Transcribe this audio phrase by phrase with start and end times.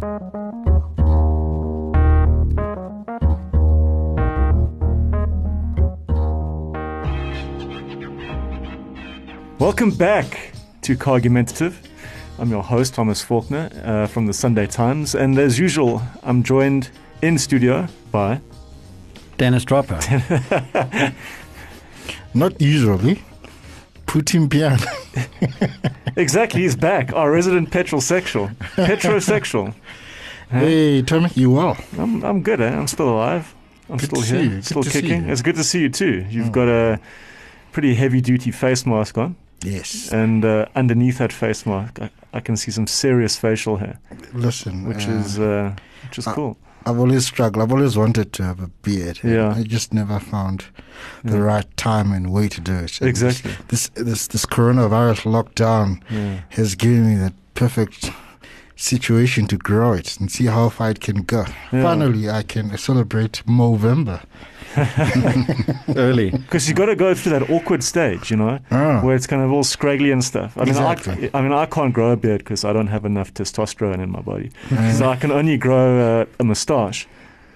[0.00, 0.30] Welcome
[9.90, 11.74] back to Cargumentative.
[12.38, 15.14] I'm your host, Thomas Falkiner, uh, from the Sunday Times.
[15.14, 16.88] And as usual, I'm joined
[17.20, 18.40] in studio by
[19.36, 21.14] Dennis Droppa.
[22.34, 23.22] Not usually.
[24.10, 24.76] Putin Pian.
[26.16, 28.52] exactly, he's back, our resident petrosexual.
[28.74, 29.72] Petrosexual.
[30.50, 31.76] Hey, Tommy, you well?
[31.96, 32.76] I'm, I'm good, eh?
[32.76, 33.54] I'm still alive.
[33.88, 34.50] I'm Good still here, you.
[34.56, 35.28] Good still to see kicking.
[35.28, 36.26] It's good to see you too.
[36.28, 36.52] You've Mm.
[36.52, 36.98] got a
[37.70, 40.10] pretty heavy duty face mask on, Yes.
[40.12, 44.00] and uh, underneath that face mask, I, I can see some serious facial hair,
[44.32, 45.72] Listen, which uh, is uh,
[46.08, 46.56] which is cool.
[46.86, 47.62] I've always struggled.
[47.62, 49.20] I've always wanted to have a beard.
[49.22, 49.54] Yeah.
[49.56, 50.64] I just never found
[51.24, 51.44] the Yeah.
[51.44, 53.00] right time and way to do it.
[53.00, 53.52] And Exactly.
[53.68, 56.40] This this this coronavirus lockdown Yeah.
[56.50, 58.10] has given me the perfect
[58.76, 61.44] situation to grow it and see how far it can go.
[61.72, 61.82] Yeah.
[61.82, 64.20] Finally, I can celebrate Movember.
[65.96, 66.30] Early.
[66.30, 69.00] Because you've got to go through that awkward stage, you know, Ah.
[69.02, 70.56] where it's kind of all scraggly and stuff.
[70.56, 71.30] I mean, Exactly.
[71.34, 74.10] I, I mean, I can't grow a beard because I don't have enough testosterone in
[74.10, 77.06] my body, Uh, so I can only grow uh, a moustache,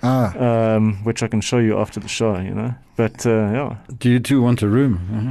[0.03, 0.37] ah.
[0.39, 2.75] um, which I can show you after the show, you know.
[2.97, 5.01] But uh, yeah, Do you two want a room?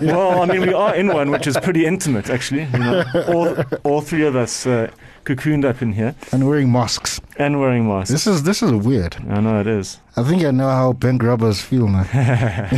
[0.00, 2.62] well, I mean, we are in one, which is pretty intimate, actually.
[2.72, 3.48] You know, all
[3.84, 4.88] all three of us uh,
[5.24, 7.20] cocooned up in here and wearing masks.
[7.38, 8.10] and wearing masks.
[8.10, 9.16] This is this is weird.
[9.28, 9.98] I know it is.
[10.16, 12.04] I think I know how bank robbers feel now.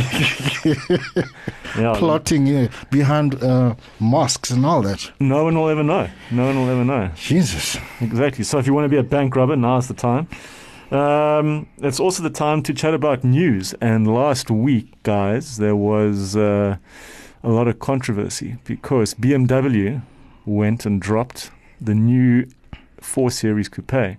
[1.77, 5.11] Yeah, Plotting uh, behind uh, mosques and all that.
[5.19, 6.07] no one will ever know.
[6.31, 7.11] No one will ever know.
[7.15, 7.77] Jesus.
[7.99, 8.45] Exactly.
[8.45, 10.29] So if you want to be a bank robber, now's the time.
[10.91, 13.73] Um, it's also the time to chat about news.
[13.81, 16.77] And last week, guys, there was uh,
[17.43, 20.01] a lot of controversy because BMW
[20.45, 22.47] went and dropped the new
[22.99, 23.91] 4 Series Coupe.
[23.91, 24.17] Mm.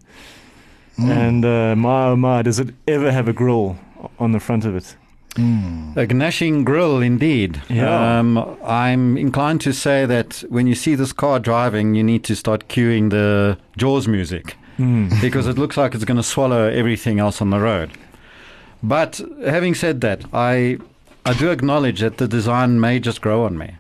[0.99, 3.79] And uh, my oh my, does it ever have a grill
[4.19, 4.97] on the front of it?
[5.35, 5.97] Mm.
[5.97, 7.61] A gnashing grill, indeed.
[7.69, 8.19] Yeah.
[8.19, 12.35] Um, I'm inclined to say that when you see this car driving, you need to
[12.35, 15.21] start cueing the Jaws music Mm.
[15.23, 17.91] because it looks like it's going to swallow everything else on the road.
[18.83, 20.79] But having said that, I
[21.25, 23.77] I do acknowledge that the design may just grow on me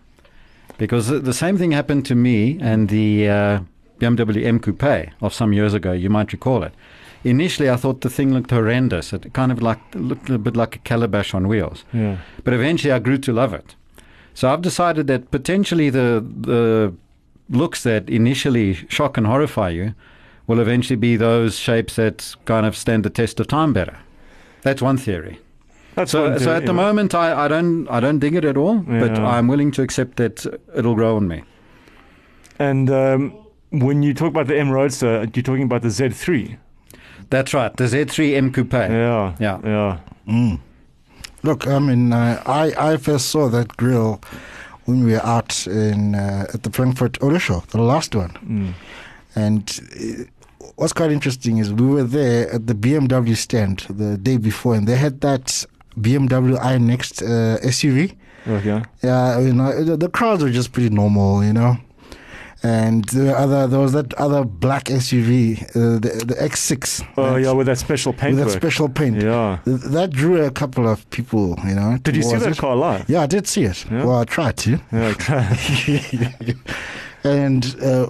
[0.79, 3.61] because the- same thing happened to me and the uh,
[4.01, 5.93] BMW M Coupe of some years ago.
[5.93, 6.73] You might recall it.
[7.25, 9.13] Initially, I thought the thing looked horrendous.
[9.13, 11.85] It kind of like looked a bit like a calabash on wheels.
[11.93, 12.19] Yeah.
[12.45, 13.75] But eventually, I grew to love it.
[14.35, 16.93] So I've decided that potentially the the
[17.49, 19.95] looks that initially shock and horrify you
[20.47, 23.97] will eventually be those shapes that kind of stand the test of time better.
[24.63, 25.39] That's one theory.
[25.97, 26.85] That's So, so at the yeah.
[26.85, 30.17] moment, I, I don't I don't dig it at all, but I'm willing to accept
[30.19, 30.47] that
[30.77, 31.43] it'll grow on me.
[32.59, 33.33] And um,
[33.71, 36.59] when you talk about the M Roadster, you're talking about the Z3.
[37.31, 38.73] That's right, the Z3 M Coupe.
[38.73, 39.35] Yeah.
[39.41, 39.59] Yeah.
[39.65, 39.99] Yeah.
[40.29, 40.61] Mm.
[41.43, 44.21] Look, I mean, uh, I I first saw that grill
[44.85, 48.31] when we were out in uh, at the Frankfurt Auto Show, the last one.
[48.45, 48.75] Mm.
[49.35, 54.37] And uh, what's quite interesting is we were there at the BMW stand the day
[54.37, 55.65] before, and they had that
[56.01, 58.17] BMW i Next uh, SUV.
[58.49, 58.83] Okay.
[59.03, 61.77] Yeah, you know, the, the crowds were just pretty normal, you know.
[62.63, 67.07] And the other, there was that other black SUV, uh, the, the X6.
[67.17, 68.37] Oh yeah, with that special paint.
[68.37, 69.21] with that special paint.
[69.23, 69.59] Yeah.
[69.65, 71.99] Th- That drew a couple of people, you know.
[72.03, 72.57] Did you see that it.
[72.59, 73.09] car live?
[73.09, 73.85] Yeah, I did see it.
[73.91, 74.05] Yeah?
[74.05, 74.81] Well, I tried to.
[74.93, 75.13] Yeah.
[75.15, 76.55] try-
[77.25, 78.09] and uh,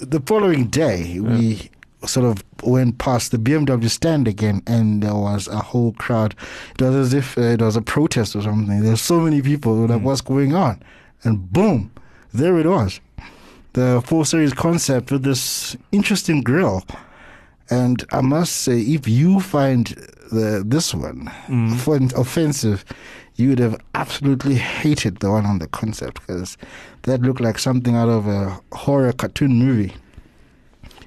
[0.00, 1.70] the following day, we
[2.06, 6.34] sort of went past the BMW stand again, and there was a whole crowd.
[6.78, 8.82] It was as if uh, it was a protest or something.
[8.82, 9.74] There's so many people.
[9.86, 10.02] Like, Mm.
[10.02, 10.82] what's going on?
[11.24, 11.90] And boom,
[12.32, 13.00] there it was.
[13.72, 16.82] The 4 Series concept with this interesting grill.
[17.68, 19.86] And I must say, if you find
[20.32, 22.12] the, this one Mm.
[22.16, 22.84] offensive,
[23.34, 26.56] you would have absolutely hated the one on the concept because
[27.02, 29.92] that looked like something out of a horror cartoon movie.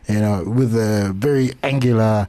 [0.10, 2.28] You know, with a very angular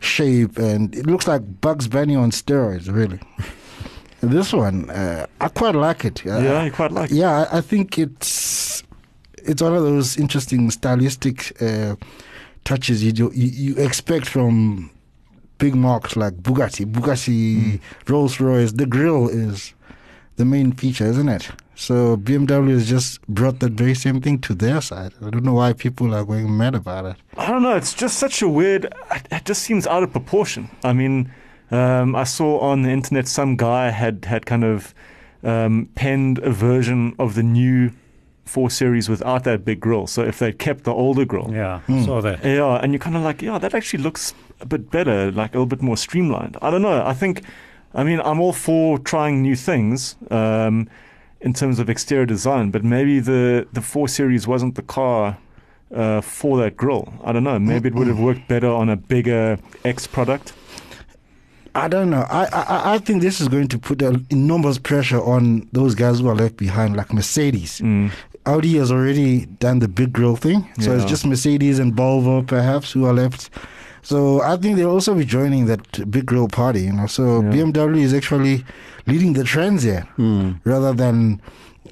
[0.00, 3.20] shape, and it looks like Bugs Bunny on steroids, really.
[4.20, 6.24] this one, uh, I quite like it.
[6.24, 7.10] Yeah, you quite like.
[7.10, 7.16] it.
[7.16, 8.82] yeah, I I think it's
[9.44, 11.96] it's one of those interesting stylistic uh,
[12.64, 14.90] touches you, do, you you expect from
[15.58, 18.72] big marques like Bugatti, Bugatti, Rolls Royce.
[18.72, 19.74] The grill is
[20.36, 21.50] the main feature, isn't it?
[21.86, 25.12] So BMW has just brought that very same thing to their side.
[25.20, 27.16] I don't know why people are going mad about it.
[27.36, 27.74] I don't know.
[27.76, 28.84] It's just such a weird.
[29.10, 30.68] It it just seems out of proportion.
[30.84, 31.32] I mean,
[31.72, 34.94] um, I saw on the internet some guy had had kind of
[35.42, 37.90] um, penned a version of the new
[38.44, 40.06] 4 Series without that big grille.
[40.06, 42.04] So if they kept the older grille, Yeah, Hmm.
[42.04, 42.44] saw that.
[42.44, 45.58] yeah, and you're kind of like, yeah, that actually looks a bit better, like a
[45.58, 46.56] little bit more streamlined.
[46.62, 47.02] I don't know.
[47.04, 47.42] I think,
[47.94, 50.86] I mean, I'm all for trying new things um,
[51.42, 55.36] in terms of exterior design, but maybe the the 4 Series wasn't the car
[55.94, 57.12] uh, for that grill.
[57.24, 57.58] I don't know.
[57.58, 60.52] Maybe it would have worked better on a bigger X product.
[61.74, 62.24] I don't know.
[62.28, 66.20] I, I I think this is going to put an enormous pressure on those guys
[66.20, 67.80] who are left behind, like Mercedes.
[67.80, 68.10] Mm.
[68.44, 70.96] Audi has already done the big grill thing, so Yeah.
[70.96, 73.48] it's just Mercedes and Volvo perhaps who are left.
[74.02, 76.82] So I think they'll also be joining that big grill party.
[76.82, 77.50] You know, so Yeah.
[77.52, 78.64] BMW is actually
[79.06, 80.58] leading the trends here Mm.
[80.64, 81.40] rather than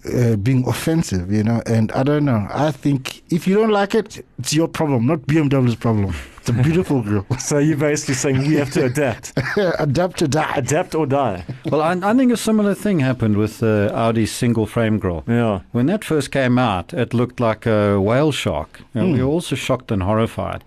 [0.04, 1.30] uh, being offensive.
[1.32, 2.46] You know, and I don't know.
[2.68, 6.14] I think if you don't like it, it's your problem, not BMW's problem.
[6.38, 7.26] It's a beautiful grill.
[7.38, 9.32] So you're basically saying we have to adapt,
[9.78, 10.52] Adapt to die.
[10.56, 11.44] adapt or die.
[11.70, 15.22] Well, I, I think a similar thing happened with the Audi single frame grill.
[15.28, 15.60] Yeah.
[15.72, 18.80] When that first came out, it looked like a whale shark.
[18.94, 19.12] And Hmm.
[19.12, 20.64] We were also shocked and horrified.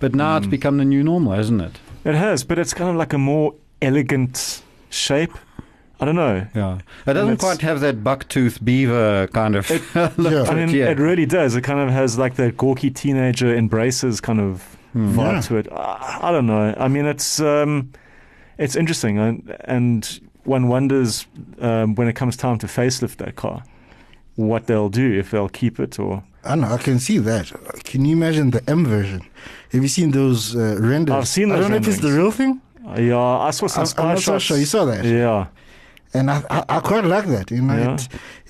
[0.00, 1.78] But now it's become the new normal, hasn't it?
[2.04, 5.32] It has, but it's kind of like a more elegant shape.
[6.00, 6.46] I don't know.
[6.54, 6.78] Yeah.
[7.06, 9.68] It doesn't quite have that bucktooth beaver kind of
[10.18, 10.42] look Yeah.
[10.44, 10.74] I mean, it.
[10.74, 10.88] Yeah.
[10.90, 11.54] it really does.
[11.54, 15.16] It kind of has like that gawky teenager embraces kind of Hmm.
[15.16, 15.40] vibe Yeah.
[15.42, 15.68] to it.
[15.72, 16.74] I, I don't know.
[16.76, 17.92] I mean, it's um,
[18.58, 21.26] it's interesting, and, and one wonders
[21.60, 23.62] um, when it comes time to facelift that car,
[24.34, 26.24] what they'll do if they'll keep it or.
[26.42, 26.68] I know.
[26.68, 27.52] I can see that.
[27.84, 29.20] Can you imagine the M version?
[29.72, 31.14] Have you seen those uh, renders?
[31.14, 32.60] I've seen I don't know if it's the real thing.
[32.96, 33.18] Yeah,
[33.48, 34.56] I saw some I'm, I'm not so sure.
[34.58, 35.46] You saw that, Yeah,
[36.12, 37.50] and I, I I quite like that.
[37.50, 37.94] You know, Yeah.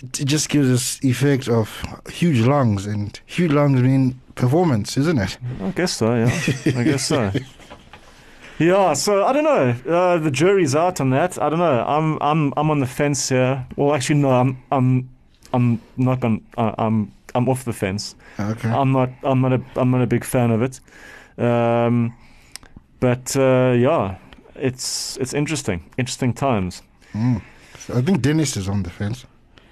[0.03, 1.69] it, it just gives us effect of
[2.11, 5.39] huge lungs, and huge lungs mean performance, isn't it?
[5.63, 6.15] I guess so.
[6.15, 7.31] Yeah, I guess so.
[8.59, 9.75] Yeah, so I don't know.
[9.91, 11.41] Uh, the jury's out on that.
[11.41, 11.83] I don't know.
[11.87, 13.67] I'm I'm I'm on the fence here.
[13.77, 14.31] Well, actually, no.
[14.31, 15.09] I'm I'm
[15.55, 16.45] I'm not going.
[16.59, 18.15] Uh, I'm I'm off the fence.
[18.39, 18.69] Okay.
[18.71, 19.11] I'm not.
[19.23, 19.61] I'm not a.
[19.77, 20.81] I'm not a big fan of it.
[21.39, 22.13] Um,
[23.01, 24.17] but uh, yeah,
[24.57, 25.81] it's it's interesting.
[25.97, 26.83] Interesting times.
[27.15, 27.43] Mm.
[27.95, 29.27] I think Dennis is on the fence.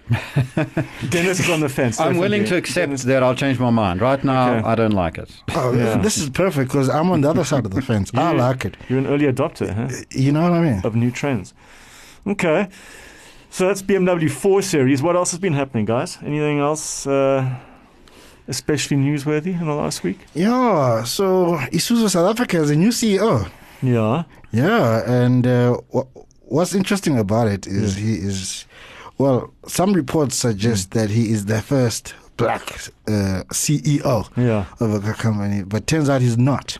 [1.10, 2.00] Dennis is on the fence.
[2.00, 4.00] I'm willing to accept Dennis- that I'll change my mind.
[4.00, 4.66] Right now, Okay.
[4.68, 5.30] I don't like it.
[5.54, 5.98] Oh, Yeah.
[6.02, 8.10] this is perfect because I'm on the other side of the fence.
[8.14, 8.76] I like it.
[8.88, 9.88] You're an early adopter, huh?
[10.10, 10.80] You know what I mean?
[10.84, 11.54] of new trends.
[12.26, 12.68] Okay.
[13.50, 15.02] So that's BMW 4 Series.
[15.02, 16.18] What else has been happening, guys?
[16.22, 17.48] Anything else uh,
[18.46, 20.18] especially newsworthy in the last week?
[20.34, 21.04] Yeah.
[21.04, 23.48] So Isuzu South Africa has a new CEO.
[23.82, 24.24] Yeah.
[24.50, 26.04] Yeah, and uh, wha
[26.42, 28.64] what's interesting about it is he is,
[29.18, 32.62] well, some reports suggest that he is the first black
[33.06, 34.64] uh, CEO Yeah.
[34.80, 36.78] of a company, but turns out he's not.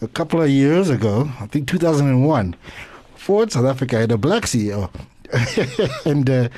[0.00, 2.54] A couple of years ago, I think 2001,
[3.16, 4.90] Ford South Africa had a black CEO,
[6.04, 6.48] and uh,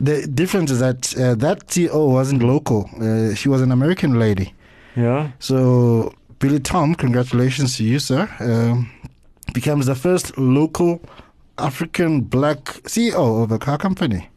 [0.00, 4.54] the difference is that uh, that CEO wasn't local; uh, she was an American lady.
[4.96, 5.30] Yeah.
[5.38, 8.28] So, Billy Tom, congratulations to you, sir.
[8.40, 8.90] Um,
[9.54, 11.00] becomes the first local
[11.58, 14.28] African black CEO of a car company.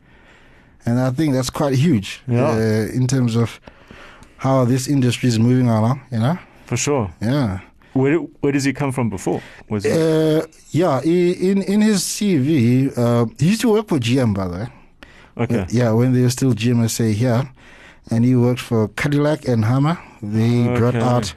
[0.86, 2.50] And I think that's quite huge Yeah.
[2.52, 3.60] uh, in terms of
[4.38, 6.38] how this industry is moving along, you know?
[6.66, 7.12] For sure.
[7.22, 7.60] Yeah.
[7.94, 9.42] Where, where does he come from before?
[9.70, 9.86] Was?
[9.86, 14.48] Uh, yeah, he, in, in his CV, uh, he used to work for GM, by
[14.48, 14.68] the way.
[15.38, 15.66] Okay.
[15.70, 17.52] Yeah, when they were still GMSA here.
[18.10, 19.98] And he worked for Cadillac and Hummer.
[20.22, 21.34] They brought out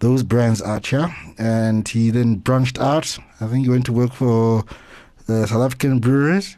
[0.00, 1.14] those brands out here.
[1.38, 3.18] And he then branched out.
[3.40, 4.64] I think he went to work for
[5.26, 6.56] the South African breweries.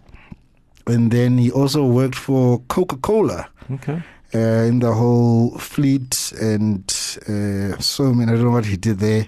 [0.86, 4.02] And then he also worked for Coca Cola Okay.
[4.34, 6.82] Uh, in the whole fleet and
[7.28, 8.32] uh, so many.
[8.32, 9.26] I don't know what he did there.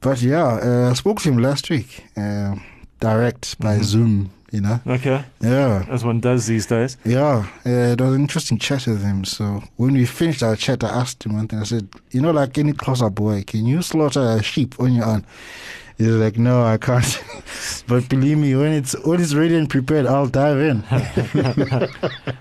[0.00, 2.54] But yeah, uh, I spoke to him last week, uh,
[3.00, 3.82] direct by Mhm.
[3.84, 4.78] Zoom, you know.
[4.86, 5.24] Okay.
[5.40, 5.86] Yeah.
[5.88, 6.98] As one does these days.
[7.04, 9.24] Yeah, uh, it was an interesting chat with him.
[9.24, 11.60] So when we finished our chat, I asked him one thing.
[11.60, 15.06] I said, "You know, like any Xhosa boy, can you slaughter a sheep on your
[15.06, 15.24] own?"
[15.98, 17.24] He's like, "No, I can't."
[17.88, 20.82] but believe me, when it's when it's ready and prepared, I'll dive in.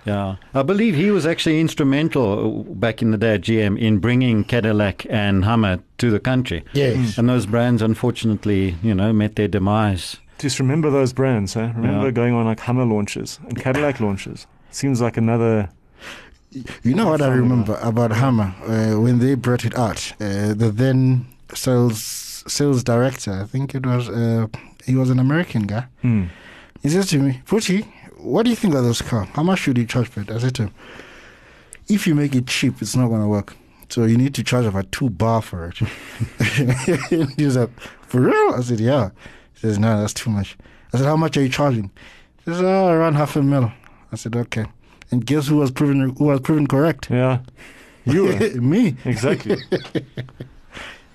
[0.05, 3.97] Yeah, I believe he was actually instrumental uh, back in the day at GM in
[3.99, 6.63] bringing Cadillac and Hummer to the country.
[6.73, 7.17] yes.
[7.17, 10.17] And those brands, unfortunately, you know, met their demise.
[10.37, 11.71] Just remember those brands, huh?
[11.75, 12.11] Remember Yeah.
[12.11, 14.45] going on like Hummer launches and Cadillac launches.
[14.71, 15.69] Seems like another.
[16.83, 20.13] You know what I remember about Hummer uh, when they brought it out?
[20.21, 21.99] Uh, the then sales
[22.47, 24.47] sales director, I think it was, uh,
[24.85, 25.85] he was an American guy.
[26.01, 26.25] Hmm.
[26.81, 27.85] He says to me, Pucci,
[28.17, 29.25] what do you think of this car?
[29.33, 30.31] How much should you charge for it?
[30.31, 30.73] I said to him,
[31.87, 33.55] if you make it cheap, it's not going to work.
[33.89, 35.77] So you need to charge about two bar for it.
[37.37, 37.69] He was like,
[38.07, 38.53] for real?
[38.55, 39.11] I said, yeah.
[39.53, 40.57] He says, no, that's too much.
[40.93, 41.91] I said, how much are you charging?
[42.43, 43.71] He says, oh, around half a mil.
[44.11, 44.65] I said, okay.
[45.11, 47.09] And guess who was proven who was proven correct?
[47.09, 47.39] Yeah.
[48.05, 48.27] You.
[48.61, 48.95] Me.
[49.05, 49.57] exactly.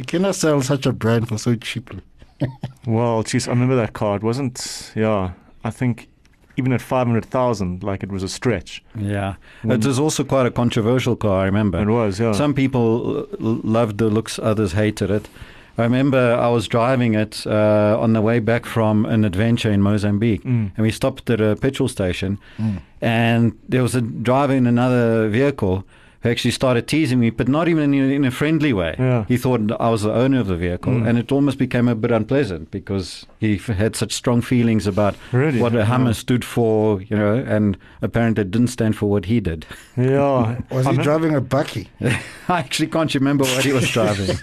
[0.01, 2.01] You cannot sell such a brand for so cheaply.
[2.87, 4.17] Well, geez, I remember that car.
[4.17, 6.09] It wasn't, yeah, I think
[6.57, 8.83] even at 500,000, like it was a stretch.
[8.97, 9.35] Yeah.
[9.63, 11.79] When- It was also quite a controversial car, I remember.
[11.83, 12.33] It was, yeah.
[12.33, 15.29] Some people l- loved the looks, others hated it.
[15.77, 19.83] I remember I was driving it uh, on the way back from an adventure in
[19.83, 20.71] Mozambique, Mm.
[20.77, 22.81] and we stopped at a petrol station, Mm.
[23.03, 25.85] and there was a driver in another vehicle
[26.23, 28.95] who actually started teasing me, but not even in, in a friendly way.
[28.99, 29.25] Yeah.
[29.27, 31.09] He thought I was the owner of the vehicle, Mm.
[31.09, 35.15] and it almost became a bit unpleasant because he f- had such strong feelings about
[35.33, 35.61] Really?
[35.61, 36.13] what a Hummer Yeah.
[36.25, 39.65] stood for, you know, and apparently it didn't stand for what he did.
[39.97, 40.61] Yeah.
[40.71, 41.89] Was he driving a bucky?
[42.01, 44.37] I actually can't remember what he was driving.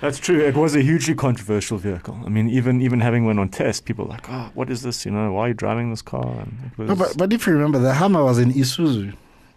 [0.00, 0.40] That's true.
[0.40, 2.18] It was a hugely controversial vehicle.
[2.24, 5.04] I mean, even even having one on test, people were like, oh, what is this?
[5.04, 6.24] You know, why are you driving this car?
[6.40, 9.12] And it was, No, but, but if you remember, the Hummer was in Isuzu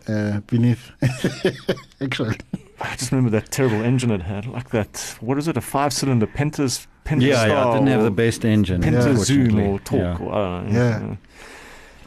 [0.07, 0.91] uh, beneath.
[2.01, 2.37] Actually,
[2.81, 5.17] I just remember that terrible engine it had, like that.
[5.21, 5.57] What is it?
[5.57, 8.81] A five-cylinder Pentas Pentastar yeah, yeah, it didn't have the best engine.
[8.81, 10.19] Penta Zoom or Torque.
[10.19, 10.25] Yeah.
[10.25, 10.73] Or, I don't.
[10.73, 11.15] Yeah.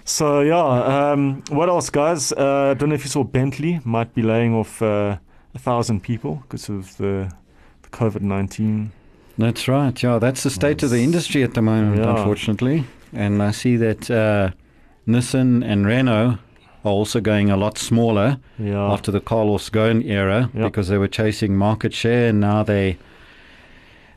[0.04, 2.32] So yeah, um, what else, guys?
[2.32, 5.18] Uh, I don't know if you saw Bentley might be laying off uh,
[5.54, 7.32] a thousand people because of the,
[7.82, 8.92] the COVID nineteen.
[9.36, 10.00] That's right.
[10.02, 12.16] Yeah, that's the state of the industry at the moment, Yeah.
[12.16, 12.84] unfortunately.
[13.12, 14.52] And I see that uh,
[15.06, 16.38] Nissan and Renault
[16.86, 20.64] are also going a lot smaller Yeah, after the Carlos Ghosn era Yeah.
[20.68, 22.96] because they were chasing market share, and now they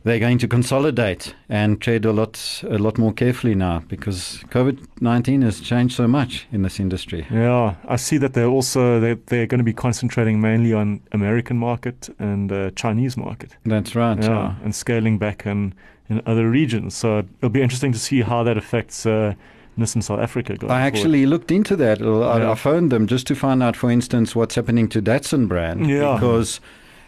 [0.05, 4.77] they're going to consolidate and trade a lot a lot more carefully now because COVID
[5.01, 7.25] nineteen has changed so much in this industry.
[7.31, 7.75] yeah.
[7.87, 12.09] I see that they're also they they're going to be concentrating mainly on American market
[12.19, 13.57] and uh, Chinese market.
[13.65, 14.17] That's right.
[14.23, 14.63] yeah, yeah.
[14.63, 15.73] and scaling back in
[16.09, 16.95] in other regions.
[16.95, 19.33] So it'll be interesting to see how that affects uh,
[19.79, 20.55] Nissan South Africa.
[20.57, 20.87] Going I forward.
[20.87, 22.01] actually looked into that.
[22.01, 22.51] I, Yeah.
[22.51, 25.87] I phoned them just to find out, for instance, what's happening to Datsun brand.
[25.89, 26.13] Yeah.
[26.15, 26.59] Because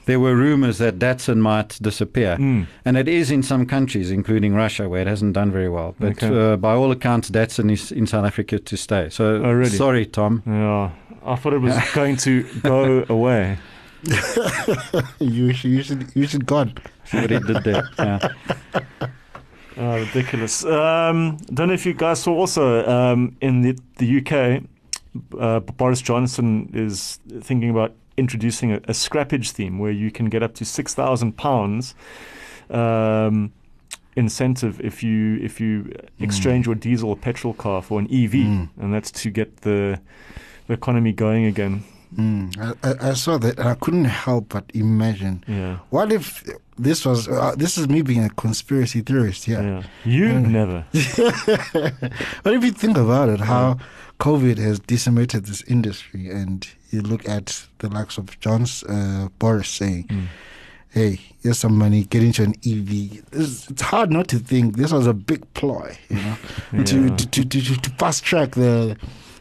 [0.06, 2.36] there were rumors that Datsun might disappear.
[2.38, 2.66] Mm.
[2.86, 5.94] And it is in some countries, including Russia, where it hasn't done very well.
[6.00, 6.54] But Okay.
[6.54, 9.10] uh, by all accounts, Datsun is in South Africa to stay.
[9.10, 9.70] So Oh, really?
[9.78, 10.42] sorry, Tom.
[10.48, 10.90] Yeah,
[11.24, 13.58] I thought it was going to go away.
[15.20, 16.74] you should you should you should gone.
[17.06, 17.84] See what he did there.
[18.00, 18.30] Yeah.
[19.78, 20.66] Uh, ridiculous.
[20.66, 24.64] Um, don't know if you guys saw also um, in the, the UK,
[25.40, 30.44] uh, Boris Johnson is thinking about introducing a, a scrappage theme where you can get
[30.44, 31.96] up to six thousand pounds
[32.70, 33.52] um,
[34.18, 38.70] incentive if you if you exchange your diesel or petrol car for an EV, Mm.
[38.80, 40.00] and that's to get the
[40.68, 41.84] the economy going again.
[42.18, 42.76] Mm.
[42.84, 45.78] I, I, saw that and I couldn't help but imagine Yeah.
[45.92, 46.44] what if
[46.78, 49.48] this was uh, this is me being a conspiracy theorist.
[49.48, 49.62] Yeah.
[49.62, 49.84] Yeah.
[50.04, 50.48] You Mm.
[50.60, 50.86] never.
[52.44, 53.78] but if you think about it, how
[54.20, 59.70] COVID has decimated this industry, and you look at the likes of John's uh, Boris
[59.70, 60.28] saying, Mm.
[60.90, 64.92] "Hey, here's some money, get into an EV." It's, it's hard not to think this
[64.92, 66.36] was a big ploy, you know,
[66.84, 68.98] to, to, to, to to fast track the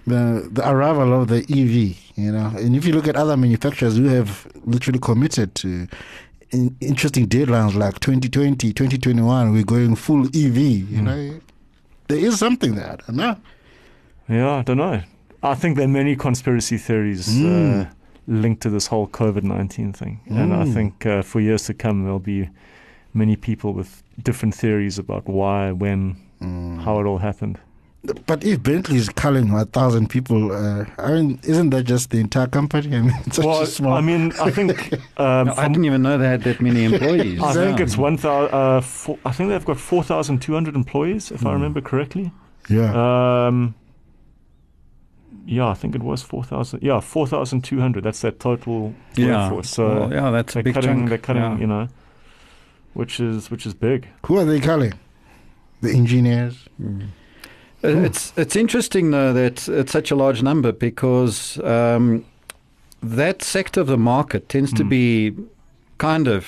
[0.06, 1.96] the the arrival of the EV.
[2.16, 5.86] You know, and if you look at other manufacturers who have literally committed to
[6.50, 10.58] in, interesting deadlines like 2020, 2021, we're going full EV.
[10.58, 11.02] You Mm.
[11.04, 11.40] know,
[12.08, 12.92] there is something there.
[12.92, 13.36] I don't know.
[14.28, 15.00] Yeah, I don't know.
[15.42, 17.88] I think there are many conspiracy theories uh, Mm.
[18.26, 20.20] linked to this whole COVID 19 thing.
[20.28, 20.74] And I Mm.
[20.74, 22.48] think uh, for years to come, there'll be
[23.14, 26.82] many people with different theories about why, when, Mm.
[26.84, 27.58] how it all happened.
[28.26, 32.18] But if Bentley is culling a thousand people, uh, I mean, isn't that just the
[32.18, 32.96] entire company?
[32.96, 33.92] I mean, it's such well, a small.
[33.92, 34.94] I mean, I think.
[35.18, 37.42] Um, No, I didn't even know they had that many employees.
[37.42, 38.54] I think it's one thousand.
[38.54, 41.54] Uh, four, I think they've got four thousand two hundred employees, if I Mm.
[41.54, 42.32] remember correctly.
[42.70, 43.46] yeah.
[43.48, 43.74] Um,
[45.46, 46.82] yeah, I think it was four thousand.
[46.82, 48.04] Yeah, four thousand two hundred.
[48.04, 49.42] That's their total Yeah.
[49.44, 49.68] workforce.
[49.70, 50.90] So Well, yeah, that's a they're big cutting.
[50.96, 51.08] chunk.
[51.10, 51.42] They're cutting.
[51.42, 51.58] yeah.
[51.58, 51.88] You know,
[52.94, 54.08] which is which is big.
[54.26, 54.94] Who are they culling?
[55.82, 56.66] The engineers.
[56.82, 57.04] Uh,
[57.82, 62.24] It's it's interesting though that it's such a large number because um,
[63.02, 64.88] that sector of the market tends to Mm.
[64.88, 65.34] be
[65.98, 66.44] kind of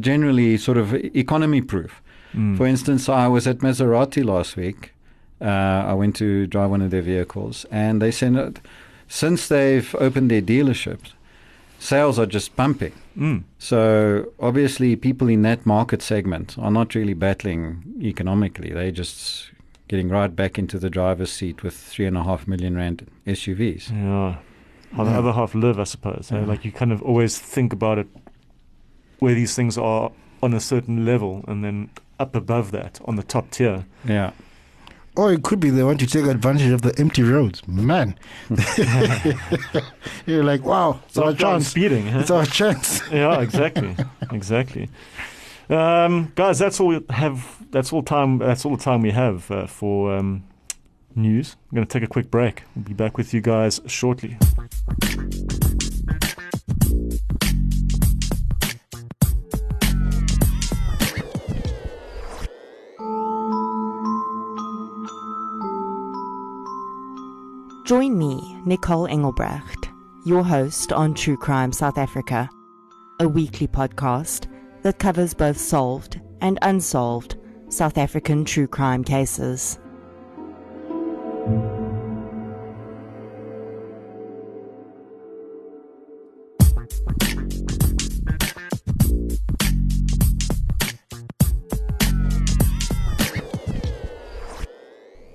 [0.00, 2.02] generally sort of economy proof.
[2.34, 2.56] Mm.
[2.56, 4.92] For instance, I was at Maserati last week.
[5.40, 5.44] Uh,
[5.90, 8.58] I went to drive one of their vehicles, and they said that
[9.08, 11.12] since they've opened their dealerships,
[11.78, 12.92] sales are just pumping.
[13.18, 13.42] Mm.
[13.58, 18.70] So obviously, people in that market segment are not really battling economically.
[18.72, 19.50] They're just
[19.88, 23.90] getting right back into the driver's seat with three and a half million rand SUVs.
[23.92, 24.36] Yeah.
[24.96, 25.18] How the Yeah.
[25.18, 26.30] other half live, I suppose.
[26.32, 26.40] eh?
[26.40, 26.46] Yeah.
[26.46, 28.08] Like you kind of always think about it
[29.18, 30.10] where these things are
[30.42, 33.84] on a certain level and then up above that on the top tier.
[34.06, 34.30] Yeah,
[35.16, 37.66] Or it could be they want to take advantage of the empty roads.
[37.66, 38.18] Man.
[40.26, 41.68] You're like, wow, it's our Lockdown chance.
[41.68, 42.06] speeding.
[42.08, 42.18] Huh?
[42.20, 43.00] It's our chance.
[43.10, 43.96] yeah, exactly,
[44.32, 44.88] exactly.
[45.68, 47.44] Um, guys, that's all we have.
[47.76, 48.38] That's all time.
[48.38, 50.44] That's all the time we have uh, for um,
[51.14, 51.56] news.
[51.70, 52.62] I'm going to take a quick break.
[52.74, 54.38] We'll be back with you guys shortly.
[67.84, 69.90] Join me, Nicole Engelbrecht,
[70.24, 72.48] your host on True Crime South Africa,
[73.20, 74.46] a weekly podcast
[74.80, 77.36] that covers both solved and unsolved
[77.68, 79.78] South African true crime cases.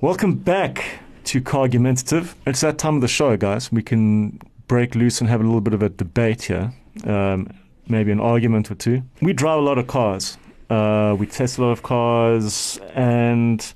[0.01, 0.83] Welcome back
[1.25, 2.33] to Cargumentative.
[2.47, 3.71] It's that time of the show, guys.
[3.71, 6.73] We can break loose and have a little bit of a debate here,
[7.05, 7.53] um,
[7.87, 9.03] maybe an argument or two.
[9.21, 10.39] We drive a lot of cars.
[10.71, 13.73] Uh, we test a lot of cars, and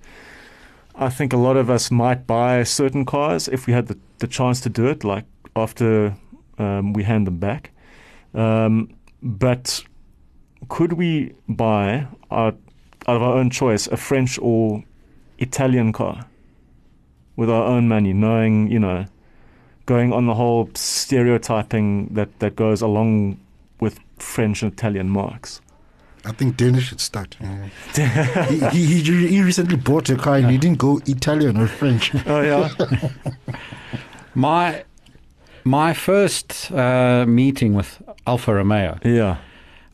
[0.96, 4.28] I think a lot of us might buy certain cars if we had the, the
[4.28, 5.25] chance to do it, like
[5.58, 6.16] after
[6.58, 7.72] um, we hand them back.
[8.34, 9.84] Um, but
[10.70, 12.58] could we buy, out,
[13.08, 14.82] out of our own choice, a French or
[15.38, 16.25] Italian car
[17.36, 19.06] with our own money, knowing, you know,
[19.86, 23.38] going on the whole stereotyping that, that goes along
[23.82, 25.60] with French and Italian marques.
[26.25, 27.38] I think Dennis should start.
[27.96, 32.13] He, he, he, recently bought a car and he didn't go Italian or French.
[32.27, 32.70] Oh, yeah?
[34.36, 34.84] My
[35.63, 39.38] my first uh, meeting with Alfa Romeo yeah.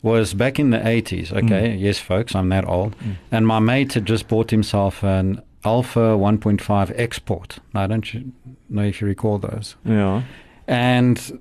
[0.02, 1.32] was back in the 80s.
[1.32, 2.94] Okay, yes, folks, I'm that old.
[3.30, 7.58] And my mate had just bought himself an Alfa 1.5 Export.
[7.74, 8.34] I don't
[8.68, 9.76] know if you recall those.
[9.84, 10.24] Yeah.
[10.66, 11.40] And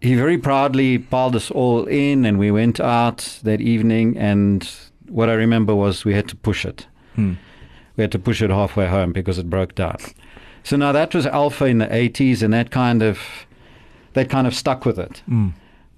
[0.00, 4.16] he very proudly piled us all in, and we went out that evening.
[4.16, 4.68] And
[5.08, 6.86] what I remember was we had to push it.
[7.14, 7.34] Hmm.
[7.96, 9.98] We had to push it halfway home because it broke down.
[10.62, 13.20] So now that was Alfa in the 80s, and that kind of
[14.14, 15.22] that kind of stuck with it.
[15.28, 15.52] Mm.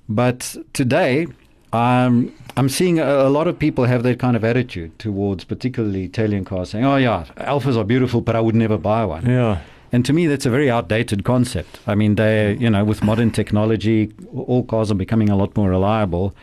[0.08, 1.26] But today,
[1.72, 6.04] um, I'm seeing a, a lot of people have that kind of attitude towards particularly
[6.04, 9.60] Italian cars, saying, "Oh yeah, Alfas are beautiful, but I would never buy one." Yeah.
[9.92, 11.78] And to me, that's a very outdated concept.
[11.86, 15.68] I mean, they, you know, with modern technology, all cars are becoming a lot more
[15.68, 16.34] reliable.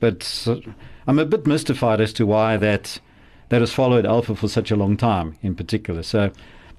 [0.00, 0.56] But uh,
[1.06, 3.00] I'm a bit mystified as to why that
[3.50, 6.02] that has followed Alfa for such a long time, in particular.
[6.02, 6.30] So,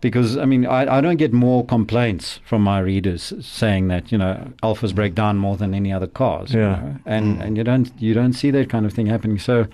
[0.01, 4.17] because I mean, I, I don't get more complaints from my readers saying that you
[4.17, 6.53] know Alfas break down more than any other cars.
[6.53, 6.75] you Yeah.
[6.75, 9.39] know, and and you don't you don't see that kind of thing happening.
[9.39, 9.67] So,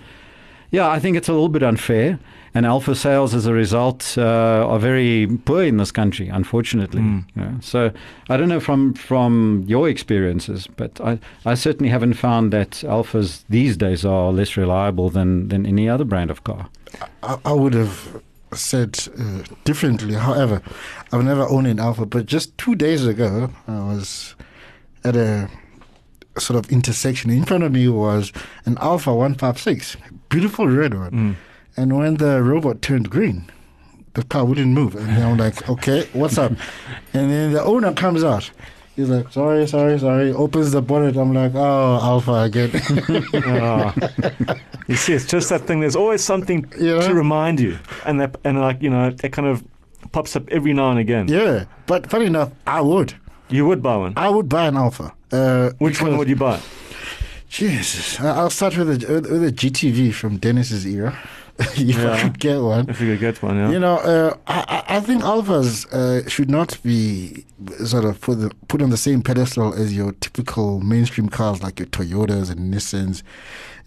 [0.70, 2.18] yeah, I think it's a little bit unfair.
[2.54, 7.02] And Alfa sales, as a result, uh, are very poor in this country, unfortunately.
[7.02, 7.24] Mm.
[7.34, 7.58] you know.
[7.60, 7.92] So
[8.30, 13.44] I don't know from from your experiences, but I, I certainly haven't found that Alfas
[13.50, 16.70] these days are less reliable than, than any other brand of car.
[17.22, 18.22] I, I would have
[18.54, 20.14] said uh, differently.
[20.14, 20.62] However,
[21.12, 24.34] I've never owned an Alfa, but just two days ago, I was
[25.04, 25.50] at a
[26.38, 27.30] sort of intersection.
[27.30, 28.32] In front of me was
[28.64, 29.96] an Alfa 156,
[30.28, 31.10] beautiful red one.
[31.10, 31.34] Mm.
[31.76, 33.50] And when the robot turned green,
[34.14, 34.94] the car wouldn't move.
[34.96, 36.52] And I'm like, okay, what's up?
[37.12, 38.50] And then the owner comes out.
[38.96, 40.32] He's like, sorry, sorry, sorry.
[40.32, 41.16] Opens the bonnet.
[41.18, 42.70] I'm like, oh, Alfa again.
[43.34, 43.94] Ah.
[44.88, 45.80] you see, it's just that thing.
[45.80, 47.00] There's always something Yeah.
[47.02, 49.62] to remind you, and that, and like you know, it kind of
[50.12, 51.28] pops up every now and again.
[51.28, 51.64] yeah.
[51.86, 53.12] But funny enough, I would.
[53.50, 54.14] You would buy one.
[54.16, 55.12] I would buy an Alfa.
[55.30, 56.58] Uh, Which one would you buy?
[57.48, 61.16] Jesus, I'll start with a with a GTV from Dennis's era.
[61.58, 62.12] if Yeah.
[62.12, 62.90] I could get one.
[62.90, 63.70] If you could get one, yeah.
[63.70, 67.46] You know, uh, I, I think Alfas uh, should not be
[67.84, 71.78] sort of put, the, put on the same pedestal as your typical mainstream cars like
[71.78, 73.22] your Toyotas and Nissans.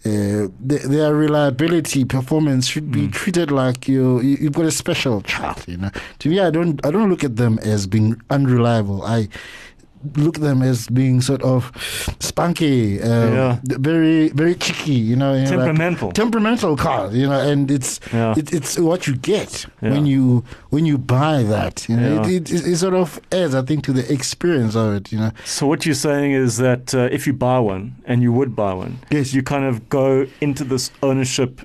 [0.04, 3.12] Uh, th- their reliability, performance should be Mm.
[3.12, 5.62] treated like you, you you've got a special child.
[5.68, 9.02] You know, to me, I don't I don't look at them as being unreliable.
[9.04, 9.28] I
[10.16, 11.70] look at them as being sort of
[12.20, 13.58] spunky, uh, Yeah.
[13.64, 14.94] very very cheeky.
[14.94, 16.12] You know, you know, like- Temperamental.
[16.12, 17.14] temperamental cars.
[17.14, 18.34] You know, and it's Yeah.
[18.36, 19.90] it, it's what you get Yeah.
[19.92, 21.86] when you when you buy that.
[21.88, 25.12] You know, it, it, it sort of adds, I think, to the experience of it.
[25.12, 28.32] You know, So what you're saying is that uh, if you buy one, and you
[28.32, 29.34] would buy one, Yes.
[29.34, 31.60] you kind of go into this ownership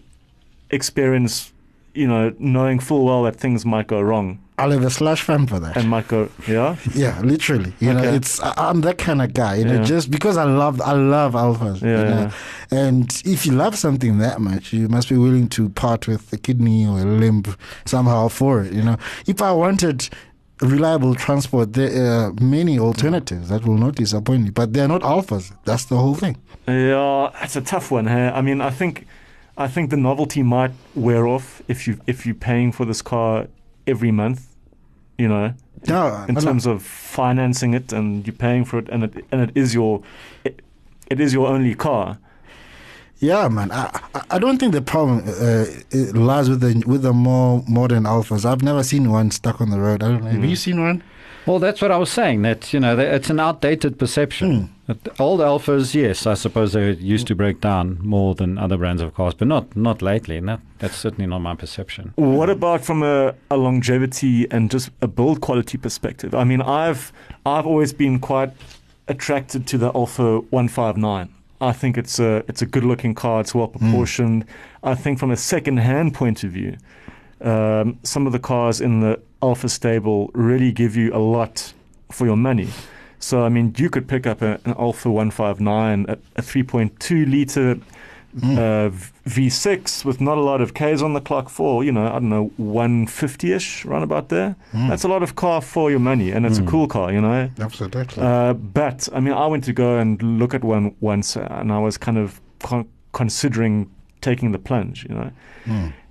[0.71, 1.54] experience,
[1.93, 5.48] you know, knowing full well that things might go wrong I'll have a slash fan
[5.48, 5.76] for that.
[5.76, 7.74] and Michael, yeah, yeah, literally.
[7.80, 9.56] You know, it's I, I'm that kind of guy.
[9.56, 9.84] You know, Yeah.
[9.84, 11.82] just because I love I love alfas.
[11.82, 12.32] Yeah, you know?
[12.72, 12.78] yeah.
[12.86, 16.38] And if you love something that much, you must be willing to part with a
[16.38, 17.44] kidney or a limb
[17.86, 18.72] somehow for it.
[18.74, 20.08] You know, if I wanted
[20.62, 25.52] reliable transport, there are many alternatives that will not disappoint me, but they're not alfas.
[25.65, 26.38] That's the whole thing.
[26.68, 28.08] yeah, it's a tough one.
[28.08, 28.30] Hey?
[28.30, 29.06] I mean, I think,
[29.58, 33.48] I think the novelty might wear off if you if you're paying for this car
[33.88, 34.48] every month,
[35.17, 35.54] you know,
[35.88, 39.52] No, in terms of financing it and you're paying for it and it and it
[39.56, 40.02] is your,
[40.43, 40.62] it,
[41.12, 42.17] it is your only car.
[43.19, 43.71] Yeah, man.
[43.71, 43.89] I,
[44.32, 48.43] I- don't think the problem uh, it lies with the with the more modern alfas.
[48.45, 50.04] I've never seen one stuck on the road.
[50.04, 50.32] I don't know.
[50.32, 50.50] Have Mm.
[50.50, 51.02] you seen one?
[51.45, 52.41] Well, that's what I was saying.
[52.41, 54.69] That you know, that it's an outdated perception.
[54.88, 54.93] Hmm.
[54.93, 59.01] The Old Alfas, yes, I suppose they used to break down more than other brands
[59.01, 60.39] of cars, but not not lately.
[60.41, 62.13] No, that's certainly not my perception.
[62.15, 66.34] What about from a, a longevity and just a build quality perspective?
[66.34, 67.12] I mean, I've
[67.45, 68.51] I've always been quite
[69.08, 71.29] attracted to the Alfa 159.
[71.62, 73.41] I think it's a it's a good looking car.
[73.41, 73.79] It's well hmm.
[73.79, 74.45] proportioned.
[74.84, 76.77] I think from a second hand point of view,
[77.45, 81.73] um, some of the cars in the Alfa stable really give you a lot
[82.12, 82.67] for your money.
[83.19, 87.77] So I mean, you could pick up a, an Alfa 159, a, a 3.2 liter
[88.43, 92.05] uh, v- V6 with not a lot of Ks on the clock for, you know,
[92.08, 94.55] I don't know, 150 ish, round about there.
[94.73, 97.49] That's a lot of car for your money, and it's a cool car, you know.
[97.60, 98.21] Absolutely.
[98.21, 101.71] Uh, but, I mean, I went to go and look at one once, uh, and
[101.71, 105.31] I was kind of con- considering taking the plunge, you know.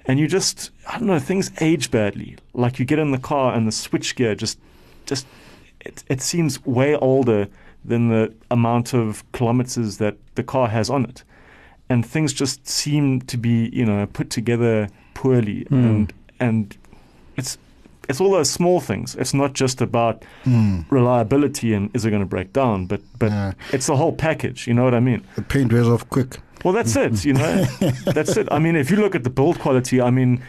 [0.07, 2.37] And you just, I don't know, things age badly.
[2.53, 4.59] Like you get in the car and the switchgear just,
[5.07, 5.27] just,
[5.81, 7.49] it, it seems way older
[7.85, 11.23] than the amount of kilometers that the car has on it.
[11.89, 15.65] And things just seem to be, you know, put together poorly.
[15.71, 15.85] Mm.
[15.85, 16.77] And, and
[17.37, 17.59] it's,
[18.09, 19.15] it's all those small things.
[19.17, 20.85] It's not just about Mm.
[20.91, 23.53] reliability and is it going to break down, but, but Yeah.
[23.73, 24.67] it's the whole package.
[24.67, 25.23] You know what I mean?
[25.37, 26.37] The paint wears off quick.
[26.65, 27.25] Well, that's it.
[27.25, 27.65] You know,
[28.07, 28.49] that's it.
[28.51, 30.43] I mean, if you look at the build quality, I mean,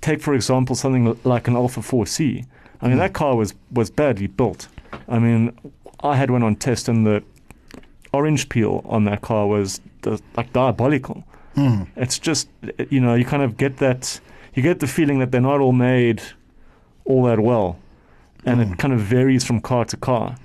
[0.00, 2.46] take for example something like an Alfa 4C.
[2.80, 4.68] I mean, that car was was badly built.
[5.08, 5.52] I mean,
[6.02, 7.22] I had one on test, and the
[8.12, 11.22] orange peel on that car was the, like diabolical.
[11.56, 11.88] Mm.
[11.96, 12.48] It's just,
[12.88, 14.18] you know, you kind of get that,
[14.54, 16.22] you get the feeling that they're not all made
[17.04, 17.76] all that well,
[18.46, 18.72] and Mm.
[18.72, 20.36] it kind of varies from car to car.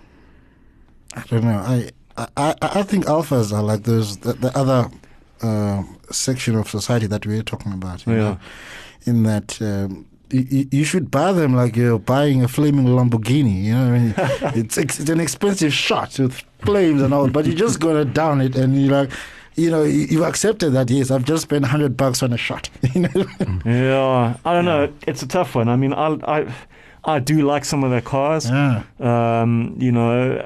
[1.15, 1.57] I don't know.
[1.57, 4.89] I I, I I think alfas are like those the, the other
[5.41, 8.05] uh, section of society that we are talking about.
[8.07, 8.19] you Yeah.
[8.19, 8.37] know,
[9.05, 9.61] in that.
[9.61, 13.63] Um, you, you should buy them like you're buying a flaming Lamborghini.
[13.65, 14.13] You know, I mean,
[14.61, 18.55] it's it's an expensive shot with flames and all, but you're just gonna down it,
[18.55, 19.11] and you're like,
[19.55, 20.89] you know, you, you've accepted that.
[20.89, 22.69] Yes, I've just spent hundred bucks on a shot.
[22.95, 23.25] You know,
[23.65, 24.91] Yeah, I don't know.
[25.07, 25.69] It's a tough one.
[25.69, 26.53] I mean, I I
[27.05, 28.49] I do like some of their cars.
[28.49, 28.81] yeah.
[28.99, 30.41] Um, you know,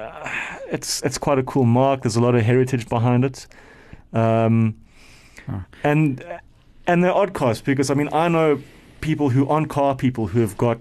[0.72, 2.02] it's it's quite a cool marque.
[2.04, 3.48] There's a lot of heritage behind it,
[4.14, 4.76] um,
[5.50, 5.60] Huh.
[5.84, 6.24] and
[6.88, 8.62] and they're odd cars because I mean I know
[9.02, 10.78] people who aren't car people who have got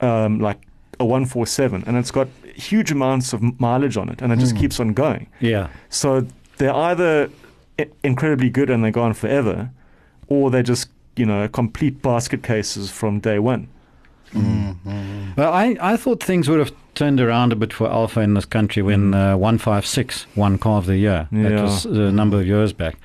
[0.00, 0.58] um, like
[1.00, 4.60] a 147 and it's got huge amounts of mileage on it and it just Mm.
[4.60, 5.26] keeps on going.
[5.40, 6.26] Yeah, So
[6.58, 7.28] they're either
[7.78, 9.70] i- incredibly good and they're gone forever,
[10.28, 13.68] or they're just you know complete basket cases from day one.
[14.34, 18.20] Mm, mm, Well, I, I thought things would have turned around a bit for Alfa
[18.20, 21.28] in this country when uh, 156 won Car of the Year.
[21.30, 21.62] That Yeah.
[21.62, 22.96] was a number of years back.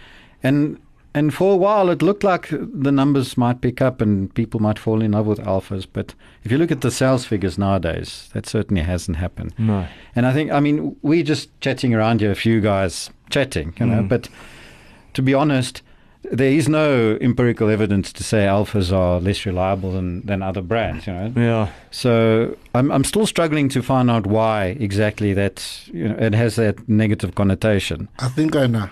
[0.42, 0.78] And
[1.14, 4.80] and for a while it looked like the numbers might pick up and people might
[4.80, 5.86] fall in love with Alfas.
[5.92, 9.54] But if you look at the sales figures nowadays, that certainly hasn't happened.
[9.58, 9.86] No.
[10.16, 13.86] And I think, I mean, we're just chatting around here, a few guys chatting, you
[13.88, 14.08] know, Mm.
[14.08, 14.30] but
[15.14, 15.82] to be honest,
[16.24, 21.08] there is no empirical evidence to say Alfas are less reliable than, than other brands,
[21.08, 21.34] you know.
[21.36, 21.70] Yeah.
[21.90, 26.56] So I'm I'm still struggling to find out why exactly that you know it has
[26.56, 28.08] that negative connotation.
[28.20, 28.90] I think I know.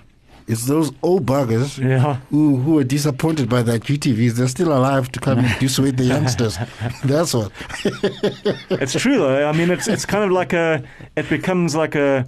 [0.48, 2.16] It's those old buggers Yeah.
[2.32, 4.34] who who are disappointed by their GTVs.
[4.34, 6.58] They're still alive to come and dissuade the youngsters.
[7.06, 7.52] That's what.
[8.72, 9.48] it's true though.
[9.48, 10.82] I mean, it's it's kind of like a
[11.16, 12.26] it becomes like a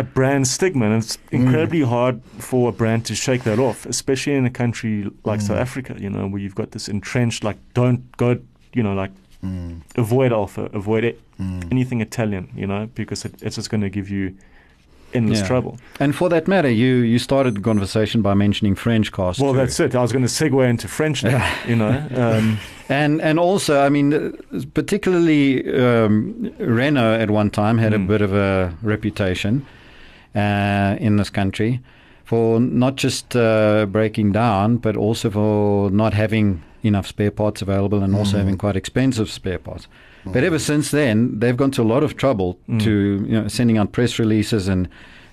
[0.00, 4.34] a brand stigma, and it's incredibly hard for a brand to shake that off, especially
[4.40, 5.66] in a country like South Mm.
[5.66, 5.92] Africa.
[6.04, 8.30] You know, where you've got this entrenched like don't go,
[8.76, 11.62] you know, like Mm, avoid alfa, avoid it, mm.
[11.72, 12.44] anything Italian.
[12.54, 14.34] You know, because it, it's just going to give you
[15.14, 15.46] endless Yeah.
[15.48, 15.78] trouble.
[15.98, 19.38] And for that matter, you you started the conversation by mentioning French cars.
[19.38, 19.58] Well, too.
[19.60, 19.94] that's it.
[19.94, 21.40] I was going to segue into French now.
[21.68, 22.58] you know, um,
[22.90, 24.10] And and also, I mean,
[24.74, 28.06] particularly um, Renault at one time had a Mm.
[28.08, 29.64] bit of a reputation
[30.34, 31.80] uh, in this country
[32.24, 38.02] for not just uh, breaking down, but also for not having enough spare parts available
[38.02, 38.40] and also Mm.
[38.40, 39.86] having quite expensive spare parts.
[40.24, 42.80] But ever since then, they've gone to a lot of trouble Mm.
[42.84, 44.88] to you know sending out press releases and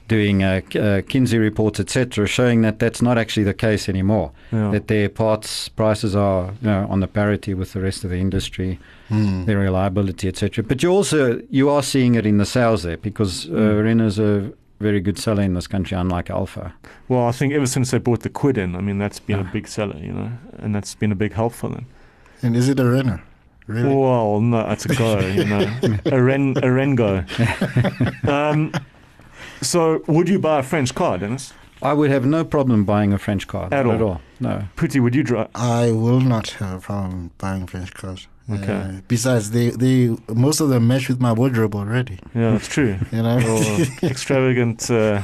[0.07, 4.31] doing uh, uh, Kinsey reports, etc., showing that that's not actually the case anymore.
[4.53, 4.71] Yeah.
[4.71, 8.17] That their parts prices are you know on the parity with the rest of the
[8.17, 8.79] industry,
[9.09, 9.45] Mm.
[9.45, 10.63] their reliability, etc.
[10.63, 13.83] But you also you are seeing it in the sales there because uh, Mm.
[13.83, 16.73] Renault's a very good seller in this country, unlike Alfa.
[17.07, 19.43] Well, I think ever since they brought the Kwid in, I mean, that's been a
[19.43, 19.49] Ah.
[19.51, 21.85] big seller, you know, and that's been a big help for them.
[22.43, 23.21] And is it a Renault?
[23.65, 23.93] Really?
[23.95, 25.67] Well, no, it's a go, you know,
[26.05, 27.23] a ren, a ren go.
[28.27, 28.71] Um,
[29.61, 31.53] so, would you buy a French car, Dennis?
[31.81, 33.91] I would have no problem buying a French car At not all?
[33.95, 34.21] At all.
[34.39, 34.63] No.
[34.75, 35.49] Putty, would you drive?
[35.53, 38.27] I will not have a problem buying French cars.
[38.49, 38.71] Okay.
[38.71, 42.19] Uh, besides, they, they most of them match with my wardrobe already.
[42.33, 42.97] Yeah, that's true.
[43.11, 43.37] You know.
[43.37, 45.21] Or extravagant, uh,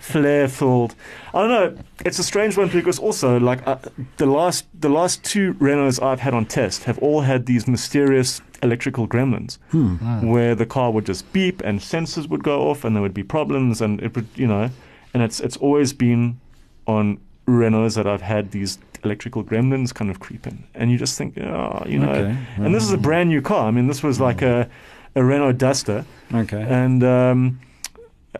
[0.00, 0.94] flair-filled.
[1.32, 1.82] I don't know.
[2.04, 3.78] It's a strange one because also, like uh,
[4.16, 8.40] the last the last two Renaults I've had on test have all had these mysterious
[8.62, 9.58] electrical gremlins.
[9.70, 9.96] Hmm.
[9.96, 10.30] Mm.
[10.30, 13.22] where the car would just beep and sensors would go off and there would be
[13.22, 14.68] problems and it would you know
[15.14, 16.38] and it's it's always been
[16.86, 21.16] on Renaults that I've had these electrical gremlins kind of creep in and you just
[21.18, 22.36] think oh you know Okay.
[22.56, 24.68] and this is a brand new car I mean this was like a
[25.16, 26.62] a Renault Duster Okay.
[26.68, 27.60] and um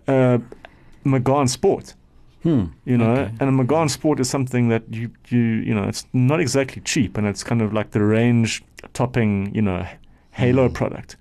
[0.09, 0.39] uh
[1.05, 1.95] Megane Sport
[2.43, 2.65] Hmm.
[2.87, 3.31] you know Okay.
[3.41, 7.19] and a Megane Sport is something that you you you know it's not exactly cheap
[7.19, 9.87] and it's kind of like the range topping you know
[10.33, 10.75] halo Hmm.
[10.75, 11.17] product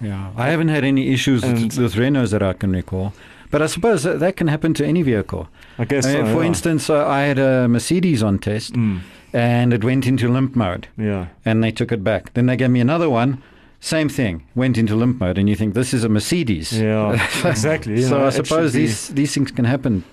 [0.00, 0.30] Yeah.
[0.36, 3.12] I haven't had any issues And- with, with Renaults that I can recall.
[3.50, 5.48] But I suppose that, that can happen to any vehicle.
[5.78, 6.48] I guess I mean, so, for yeah.
[6.48, 9.00] instance, uh, I had a Mercedes on test Mm,
[9.32, 11.28] and it went into limp mode yeah.
[11.44, 12.34] and they took it back.
[12.34, 13.42] Then they gave me another one,
[13.80, 15.38] same thing, went into limp mode.
[15.38, 16.72] And you think, this is a Mercedes.
[16.72, 17.12] Yeah,
[17.44, 17.94] exactly.
[17.94, 20.04] you so know, I suppose these, these things can happen.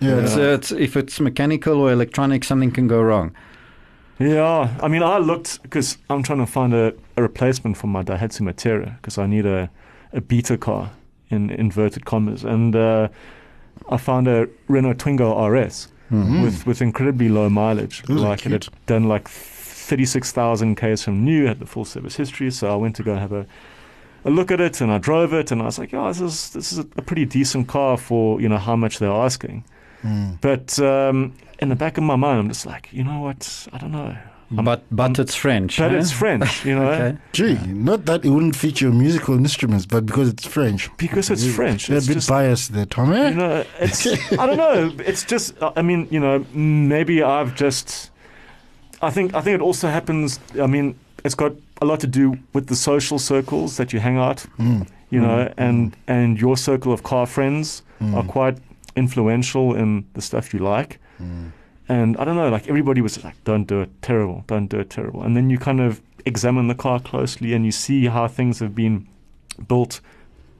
[0.00, 0.20] Yeah.
[0.20, 3.34] It's, uh, it's, if it's mechanical or electronic, something can go wrong.
[4.18, 8.02] Yeah, I mean, I looked because I'm trying to find a, a replacement for my
[8.02, 9.70] Daihatsu Materia because I need a,
[10.12, 10.90] a beta car
[11.30, 13.08] in inverted commas, and uh,
[13.88, 16.42] I found a Renault Twingo RS Mhm.
[16.42, 18.02] with with incredibly low mileage.
[18.02, 22.50] Those like it had done like 36,000 k's from new, had the full service history.
[22.50, 23.46] So I went to go have a
[24.24, 26.50] a look at it, and I drove it, and I was like, oh, this is
[26.50, 29.64] this is a, a pretty decent car for you know how much they're asking.
[30.02, 30.38] Mm.
[30.40, 33.68] But um, in the back of my mind, I'm just like, you know what?
[33.72, 34.16] I don't know.
[34.56, 35.78] I'm- but but it's French.
[35.78, 35.98] But huh?
[35.98, 37.18] it's French, you know, Okay.
[37.32, 40.90] Gee, not that it wouldn't feature musical instruments, but because it's French.
[40.96, 41.88] because it's French.
[41.88, 43.12] You're a bit just, biased there, Tom.
[43.12, 43.28] eh?
[43.30, 44.06] you know, it's
[44.42, 44.92] I don't know.
[45.06, 48.10] It's just I mean, you know, maybe I've just
[49.02, 50.40] I think I think it also happens.
[50.60, 54.18] I mean, it's got a lot to do with the social circles that you hang
[54.18, 54.86] out, Mm.
[55.10, 55.54] you know, Mm.
[55.68, 58.14] and and your circle of car friends Mm.
[58.16, 58.56] are quite
[58.96, 60.98] influential in the stuff you like.
[61.22, 61.52] Mm.
[61.90, 64.44] And I don't know, like everybody was like, "Don't do it, terrible.
[64.46, 67.72] Don't do it, terrible." And then you kind of examine the car closely, and you
[67.72, 69.08] see how things have been
[69.66, 70.00] built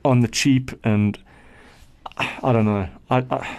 [0.05, 0.73] on the cheap.
[0.83, 1.16] And
[2.16, 2.88] I don't know.
[3.09, 3.59] I, I,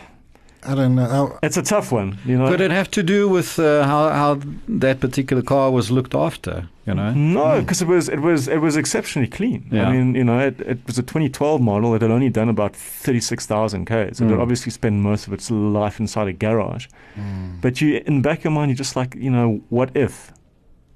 [0.64, 1.08] I don't know.
[1.08, 2.48] how- it's a tough one, you know.
[2.48, 6.68] Could it have to do with uh, how how that particular car was looked after?
[6.86, 7.12] You know.
[7.14, 9.66] No, because it was it was it was exceptionally clean.
[9.72, 9.88] Yeah.
[9.88, 11.96] I mean, you know, it, it was a 2012 model.
[11.96, 14.20] It had only done about 36,000 k's.
[14.22, 14.42] It had Mm.
[14.42, 16.88] obviously spent most of its life inside a garage.
[17.18, 17.62] Mm.
[17.62, 20.32] But you, in the back of your mind, you're just like, you know, what if?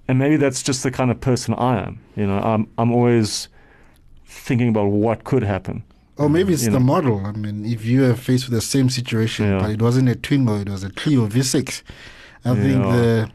[0.07, 1.99] And maybe that's just the kind of person I am.
[2.15, 3.49] You know, I'm I'm always
[4.25, 5.83] thinking about what could happen.
[6.17, 6.85] Or maybe it's You the know.
[6.93, 7.25] model.
[7.25, 9.59] I mean, if you are faced with the same situation, Yeah.
[9.59, 11.83] but it wasn't a Twingo, it was a Clio V6,
[12.45, 13.29] I think the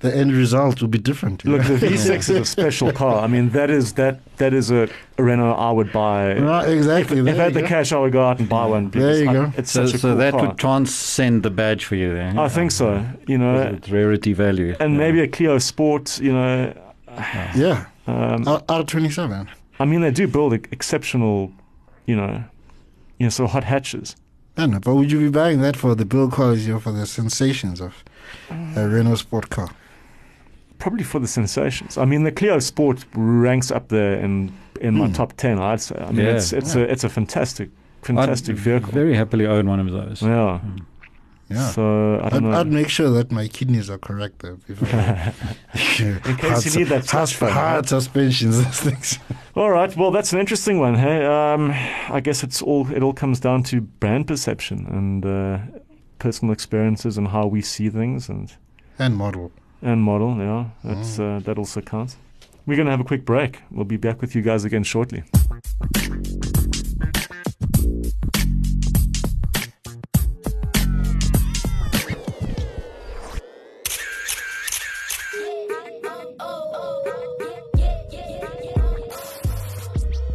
[0.00, 1.44] the end result will be different.
[1.44, 1.76] Look, know?
[1.76, 3.22] the V6 is a special car.
[3.22, 6.36] I mean, that is that that is a, a Renault I would buy.
[6.38, 7.18] Right, exactly.
[7.20, 7.68] if there I had you the go.
[7.68, 8.90] cash, I would go out and buy one.
[8.90, 9.52] There you I- go.
[9.56, 10.40] It's So, such a so cool that car.
[10.48, 12.34] would transcend the badge for you there.
[12.36, 12.88] I think so.
[13.28, 14.74] You know, its rarity value.
[14.80, 14.98] and Yeah.
[15.04, 16.18] maybe a Clio Sport.
[16.20, 16.72] You know,
[17.54, 19.46] Yeah, um, R- R27.
[19.78, 21.52] I mean, they do build ex- exceptional,
[22.06, 22.44] you know,
[23.18, 24.16] you know, sort of hot hatches.
[24.56, 27.06] I know, but would you be buying that for the build quality or for the
[27.06, 28.04] sensations of
[28.50, 29.70] a Renault sport car?
[30.78, 31.96] Probably for the sensations.
[31.96, 35.12] I mean, the Clio Sport ranks up there in in my Hmm.
[35.12, 35.58] top ten.
[35.60, 35.94] I'd say.
[35.96, 36.32] I mean, Yeah.
[36.32, 36.82] it's it's Yeah.
[36.82, 37.70] a it's a fantastic
[38.02, 38.92] I'd fantastic vehicle.
[38.92, 40.20] Very happily own one of those.
[40.22, 40.58] yeah.
[41.54, 41.70] Yeah.
[41.70, 42.52] So I I'd, know.
[42.52, 44.56] I'd make sure that my kidneys are correct though.
[44.66, 49.18] Before In case you need that hard, hard suspensions, those things.
[49.54, 49.94] All right.
[49.96, 50.94] Well, that's an interesting one.
[50.94, 51.70] Hey, um,
[52.08, 55.58] I guess it's all it all comes down to brand perception and uh,
[56.18, 58.52] personal experiences and how we see things and
[58.98, 59.50] And model.
[59.82, 60.36] and model.
[60.38, 61.36] Yeah, that's Mm.
[61.36, 62.16] uh, that also counts.
[62.66, 63.60] We're gonna have a quick break.
[63.70, 65.22] We'll be back with you guys again shortly.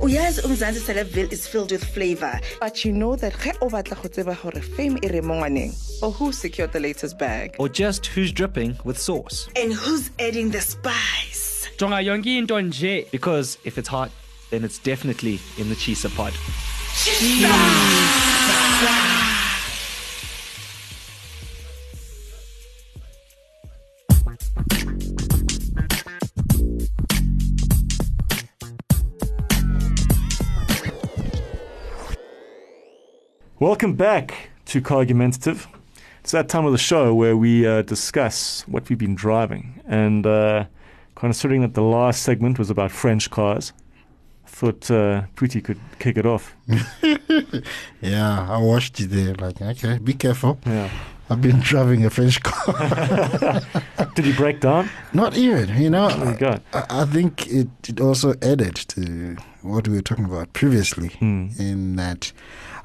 [0.08, 2.40] Uyazi umzansi celebville is filled with flavor.
[2.62, 5.74] But you know that ge o batla go tseba gore fame e re mo ngwaneng
[6.02, 7.56] or who secured the latest bag?
[7.60, 9.50] Or just who's dripping with sauce.
[9.56, 11.68] and who's adding the spice?
[11.78, 13.12] Jonga yonke into nje.
[13.12, 14.10] Because if it's hot,
[14.50, 16.34] then it's definitely in the Chisa pod.
[33.60, 35.66] Welcome back to Cargumentative.
[36.20, 39.82] It's that time of the show where we uh, discuss what we've been driving.
[39.88, 40.66] And uh,
[41.16, 43.74] considering that the last segment was about French cars,
[44.46, 46.56] I thought uh, could kick it off.
[48.02, 49.34] Yeah, I watched you there.
[49.36, 50.60] Like, okay, be careful.
[50.66, 50.90] Yeah.
[51.30, 53.62] I've been driving a French car.
[54.16, 54.90] Did he break down?
[55.14, 56.08] Not even, you know.
[56.10, 56.60] There you go.
[56.74, 61.48] I, I think it, it also added to what we were talking about previously, Hmm.
[61.60, 62.32] in that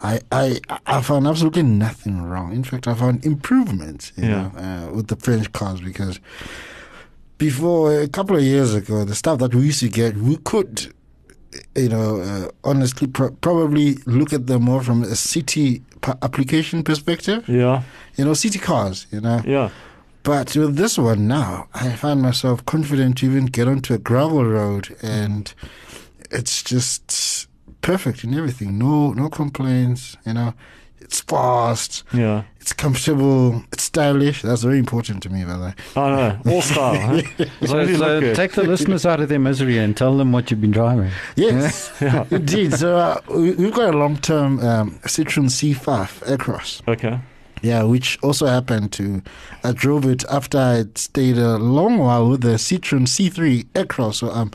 [0.02, 2.52] I, I I found absolutely nothing wrong.
[2.52, 4.28] In fact, I found improvements, Yeah.
[4.28, 4.52] know,
[4.90, 6.18] uh, with the French cars because
[7.38, 10.92] before a couple of years ago, the stuff that we used to get, we could,
[11.76, 16.82] you know, uh, honestly pro- probably look at them more from a city pa- application
[16.82, 17.48] perspective.
[17.48, 17.82] Yeah.
[18.16, 19.40] You know, city cars, you know.
[19.46, 19.70] Yeah.
[20.24, 24.44] But with this one now, I find myself confident to even get onto a gravel
[24.44, 25.52] road, and
[26.30, 27.48] it's just
[27.82, 28.78] perfect in everything.
[28.78, 30.16] No, no complaints.
[30.24, 30.54] You know,
[31.00, 32.44] it's fast, Yeah.
[32.60, 34.42] it's comfortable, it's stylish.
[34.42, 35.74] That's very important to me, by the way.
[35.96, 36.08] Oh,
[36.44, 36.52] no.
[36.52, 36.94] All style.
[36.96, 37.44] Huh?
[37.60, 40.50] As So, as so take the listeners out of their misery and tell them what
[40.50, 41.10] you've been driving.
[41.36, 42.24] Yes, Yeah.
[42.30, 42.72] indeed.
[42.74, 46.80] So uh, we, we've got a long-term um, Citroen C5 Aircross.
[46.88, 47.18] Okay.
[47.62, 49.22] Yeah, which also happened to.
[49.64, 54.30] I drove it after I'd stayed a long while with the Citroen C3 Aircross, so
[54.30, 54.50] I'm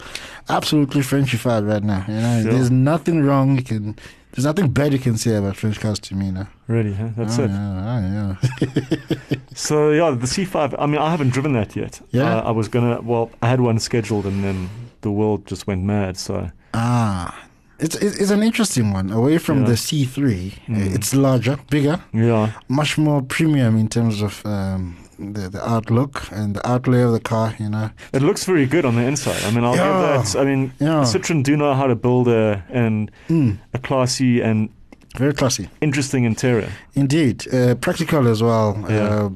[0.50, 2.06] absolutely Frenchified right now.
[2.08, 2.52] You know, Sure.
[2.54, 3.96] there's nothing wrong you can.
[4.34, 6.48] There's nothing bad you can say about French cars to me now.
[6.68, 7.10] Really, huh?
[7.18, 7.50] That's oh, it.
[7.50, 9.38] Yeah, oh, yeah.
[9.56, 12.00] So, yeah, the C5, I mean, I haven't driven that yet.
[12.12, 12.36] Yeah?
[12.36, 14.70] Uh, I was going to, well, I had one scheduled and then
[15.02, 16.18] the world just went mad.
[16.18, 17.36] So, ah,
[17.80, 19.10] it's, it's an interesting one.
[19.12, 19.68] Away from Yeah.
[19.70, 20.96] the C3, Mm.
[20.96, 22.52] it's larger, bigger, yeah.
[22.68, 27.20] much more premium in terms of um, the the outlook and the outlay of the
[27.20, 27.54] car.
[27.60, 29.42] You know, It looks very good on the inside.
[29.48, 29.88] I mean, I'll Yeah.
[30.18, 30.42] give that.
[30.42, 31.04] I mean, Yeah.
[31.06, 34.70] Citroen do know how to build a and mm, a classy and
[35.18, 35.68] very classy.
[35.82, 36.70] interesting interior.
[36.94, 38.76] Indeed, uh, practical as well.
[38.90, 39.26] Yeah.
[39.26, 39.30] Uh,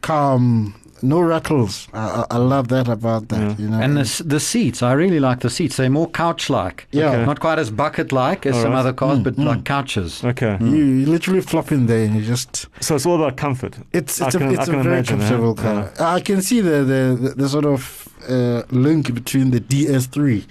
[0.00, 1.88] calm, no rattles.
[1.92, 1.98] I,
[2.30, 3.40] I, I love that about that.
[3.40, 3.56] Yeah.
[3.58, 5.76] You know, And the, the seats, I really like the seats.
[5.76, 6.86] They're more couch like.
[6.92, 7.10] Yeah.
[7.10, 7.26] Okay.
[7.26, 8.78] Not quite as bucket like as All some right.
[8.80, 9.44] other cars, Mm, but mm.
[9.44, 10.22] like couches.
[10.24, 12.66] Okay, you, you literally flop in there and you just.
[12.80, 13.76] so it's all about comfort.
[13.92, 15.28] It's I it's can- a, I it's a can very imagine, huh?
[15.28, 15.92] comfortable car.
[16.16, 20.44] I can see the the, the, the sort of uh, link between the DS3.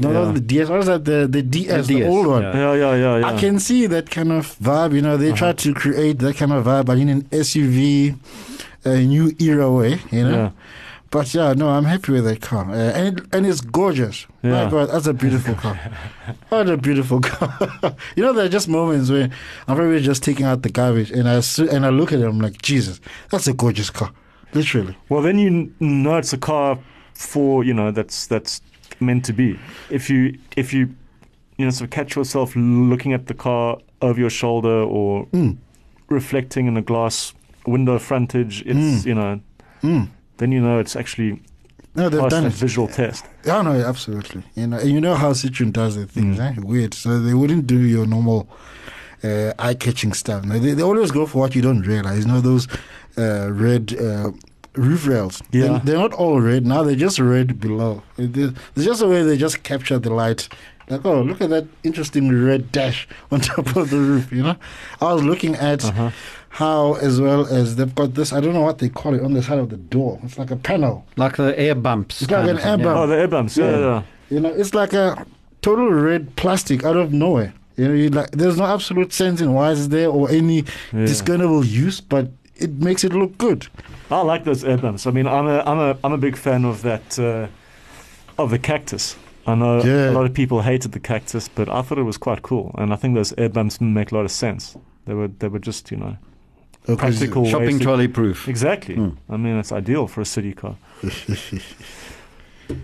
[0.00, 0.24] No, Yeah.
[0.26, 0.68] not the DS.
[0.68, 1.04] What is that?
[1.04, 2.42] The the DS, the, DS, old one.
[2.44, 2.54] yeah.
[2.54, 3.26] Yeah, yeah, yeah, yeah.
[3.26, 4.94] I can see that kind of vibe.
[4.94, 5.36] You know, they Uh-huh.
[5.38, 8.14] tried to create that kind of vibe, but in an SUV,
[8.84, 10.00] a new era way.
[10.10, 10.30] You know.
[10.30, 10.50] Yeah.
[11.10, 14.26] But yeah, no, I'm happy with that car, uh, and it, and it's gorgeous.
[14.42, 14.64] Yeah.
[14.66, 15.74] My God, that's a beautiful car.
[16.50, 17.50] what a beautiful car.
[18.14, 19.30] you know, there are just moments where
[19.66, 21.40] I'm probably just taking out the garbage, and I
[21.72, 24.12] and I look at it, I'm like, Jesus, that's a gorgeous car,
[24.52, 24.98] literally.
[25.08, 26.78] Well, then you know it's a car
[27.14, 28.60] for you know that's that's
[29.00, 29.58] meant to be.
[29.88, 30.94] If you if you
[31.56, 35.56] you know sort of catch yourself looking at the car over your shoulder or Mm.
[36.10, 37.32] reflecting in a glass
[37.66, 39.06] window frontage, it's Mm.
[39.06, 39.40] you know
[39.82, 40.08] Mm.
[40.38, 41.40] then you know it's actually
[41.94, 43.24] No, they've done a visual test.
[43.44, 44.42] Yeah, no, absolutely.
[44.54, 46.58] You know, you know how Citroen does their things, Mm.
[46.58, 46.60] eh?
[46.62, 46.94] Weird.
[46.94, 48.48] So they wouldn't do your normal
[49.24, 50.44] uh, eye-catching stuff.
[50.44, 52.20] No, they, they always go for what you don't realize.
[52.24, 52.68] You know those
[53.16, 54.30] uh, red uh,
[54.76, 55.42] roof rails.
[55.50, 55.80] Yeah.
[55.82, 56.84] They're, not all red now.
[56.84, 58.02] They're just red below.
[58.16, 60.48] It's just the way they just capture the light.
[60.88, 64.30] Like, oh, look at that interesting red dash on top of the roof.
[64.32, 64.56] You know,
[65.00, 66.10] I was looking at Uh-huh.
[66.50, 68.32] How, as well as they've got this.
[68.32, 70.18] I don't know what they call it on the side of the door.
[70.24, 71.04] It's like a panel.
[71.16, 72.22] Like the air bumps.
[72.22, 72.84] It's like an of thing, air yeah.
[72.84, 72.98] bump.
[72.98, 73.56] Oh, the air bumps.
[73.56, 73.78] Yeah, Yeah.
[73.78, 74.02] yeah.
[74.30, 75.26] You know, it's like a
[75.62, 77.52] total red plastic out of nowhere.
[77.76, 81.06] You know, you like there's no absolute sense in why it's there or any Yeah.
[81.06, 83.68] discernible use, but it makes it look good.
[84.10, 85.06] I like those air bumps.
[85.06, 87.46] I mean, I'm a I'm a I'm a big fan of that uh,
[88.42, 89.16] of the cactus.
[89.46, 90.10] I know Yeah.
[90.10, 92.92] a lot of people hated the cactus, but I thought it was quite cool, and
[92.92, 94.76] I think those air bumps make a lot of sense.
[95.06, 96.16] They were they were just you know
[96.86, 98.48] practical ways Shopping to- trolley proof.
[98.48, 98.94] Exactly.
[98.94, 99.10] Hmm.
[99.28, 100.76] I mean, it's ideal for a city car.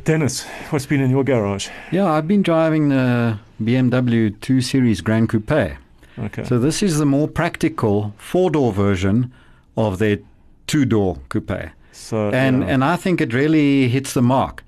[0.04, 1.68] Dennis, what's been in your garage?
[1.92, 5.76] Yeah, I've been driving the BMW 2 Series Grand Coupe.
[6.18, 6.44] Okay.
[6.44, 9.32] So this is the more practical four-door version
[9.76, 10.18] of their
[10.66, 11.70] two-door coupe.
[11.92, 12.68] So and yeah.
[12.68, 14.64] and I think it really hits the mark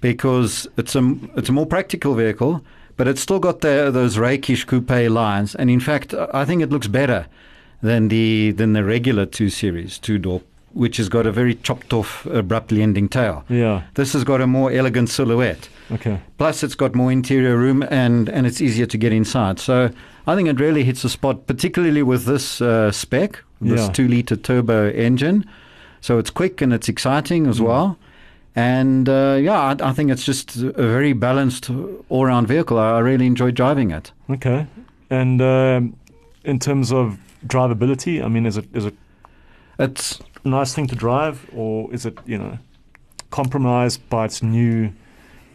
[0.00, 2.64] because it's a it's a more practical vehicle,
[2.96, 5.54] but it's still got the, those rakish coupe lines.
[5.54, 7.26] And in fact, I think it looks better
[7.82, 11.92] than the than the regular two series two door, which has got a very chopped
[11.92, 13.44] off, abruptly ending tail.
[13.48, 13.82] Yeah.
[13.94, 15.68] This has got a more elegant silhouette.
[15.92, 16.20] Okay.
[16.38, 19.58] Plus, it's got more interior room and, and it's easier to get inside.
[19.58, 19.90] So
[20.26, 23.92] I think it really hits the spot, particularly with this uh, spec, this Yeah.
[23.92, 25.44] two liter turbo engine.
[26.00, 27.50] So it's quick and it's exciting Mm.
[27.50, 27.98] as well.
[28.56, 31.70] And uh, yeah, I, I think it's just a very balanced
[32.08, 32.78] all round vehicle.
[32.78, 34.12] I, I really enjoy driving it.
[34.28, 34.66] Okay.
[35.08, 35.96] And um,
[36.44, 38.94] in terms of drivability, I mean, is it is it
[39.78, 42.58] It's a nice thing to drive, or is it you know
[43.30, 44.92] compromised by its new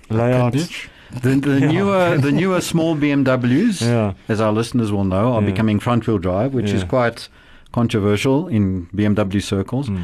[0.09, 0.53] layout?
[0.53, 1.71] The, the Yeah.
[1.71, 4.13] newer the newer small BMWs, Yeah.
[4.27, 5.49] as our listeners will know, are Yeah.
[5.51, 7.29] becoming front wheel drive, which is quite
[7.71, 9.89] controversial in BMW circles.
[9.89, 10.03] Mm.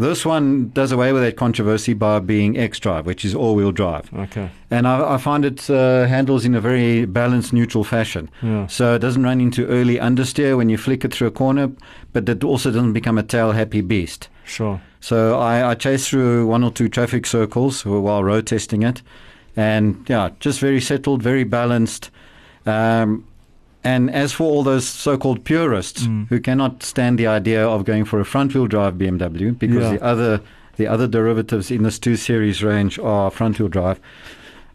[0.00, 3.70] This one does away with that controversy by being X drive, which is all wheel
[3.70, 4.10] drive.
[4.14, 4.50] Okay.
[4.70, 8.30] And I, I find it uh, handles in a very balanced, neutral fashion.
[8.40, 8.66] Yeah.
[8.66, 11.70] So it doesn't run into early understeer when you flick it through a corner,
[12.14, 14.30] but it also doesn't become a tail happy beast.
[14.46, 14.80] Sure.
[15.00, 19.02] So I, I chased through one or two traffic circles while road testing it,
[19.54, 22.10] and yeah, just very settled, very balanced.
[22.64, 23.26] Um,
[23.84, 26.28] and as for all those so-called purists Mm.
[26.28, 29.92] who cannot stand the idea of going for a front-wheel drive BMW because Yeah.
[29.98, 30.40] the other
[30.76, 34.00] the other derivatives in this two series range are front-wheel drive,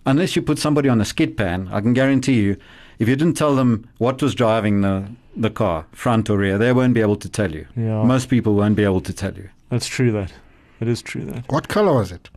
[0.05, 2.57] unless you put somebody on a skid pan, I can guarantee you,
[2.99, 5.03] if you didn't tell them what was driving the
[5.37, 7.65] the car, front or rear, they won't be able to tell you.
[7.75, 8.03] Yeah.
[8.03, 9.49] Most people won't be able to tell you.
[9.69, 10.11] That's true.
[10.11, 10.31] That
[10.79, 11.25] it is true.
[11.25, 12.29] That What color was it?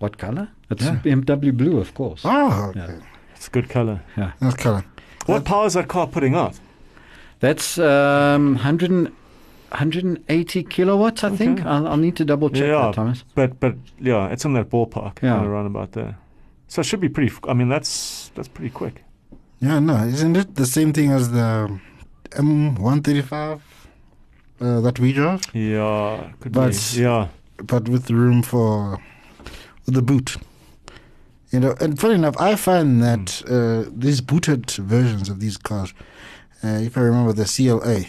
[0.00, 0.48] What color?
[0.70, 0.96] It's Yeah.
[1.04, 2.22] BMW blue, of course.
[2.24, 2.80] Oh, okay.
[2.80, 3.36] Yeah.
[3.36, 4.00] it's a good color.
[4.16, 4.82] Yeah that's color.
[5.28, 6.58] What power is that car putting out?
[7.40, 9.08] That's um, 100, and-
[9.70, 11.64] 180 kilowatts, I think.
[11.64, 12.86] I'll, I'll need to double check Yeah.
[12.86, 13.24] that, Thomas.
[13.34, 15.22] But but yeah, it's in that ballpark.
[15.22, 15.34] Yeah.
[15.34, 16.16] kind of around about there.
[16.68, 17.30] So it should be pretty.
[17.30, 19.04] f- I mean, that's that's pretty quick.
[19.60, 21.78] Yeah, no, isn't it the same thing as the
[22.30, 23.60] M135
[24.60, 26.30] uh, that we drove, Yeah.
[26.40, 27.00] Could But- be.
[27.02, 27.28] Yeah.
[27.72, 28.98] but with room for
[29.86, 30.36] the boot?
[31.50, 35.94] You know, and funny enough, I find that uh, these booted versions of these cars,
[36.62, 38.00] uh, if I remember the CLA,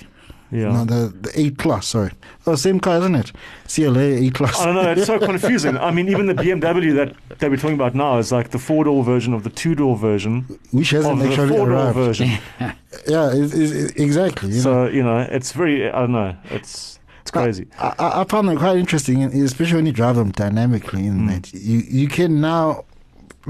[0.51, 0.71] Yeah.
[0.73, 2.11] no, the the A class, sorry,
[2.47, 3.31] oh, same car, isn't it?
[3.73, 4.59] CLA A class.
[4.59, 4.91] I don't know.
[4.91, 5.77] It's so confusing.
[5.77, 8.83] I mean, even the BMW that, that we're talking about now is like the four
[8.83, 11.95] door version of the two door version which hasn't actually four arrived.
[11.95, 12.29] version.
[13.07, 14.49] Yeah, it, it, exactly.
[14.49, 14.61] You know.
[14.63, 15.87] so you know, it's very.
[15.89, 16.35] I don't know.
[16.49, 17.65] It's it's crazy.
[17.77, 21.05] I, I I found it quite interesting, especially when you drive them dynamically.
[21.05, 21.27] In Mm.
[21.31, 22.85] that you you can now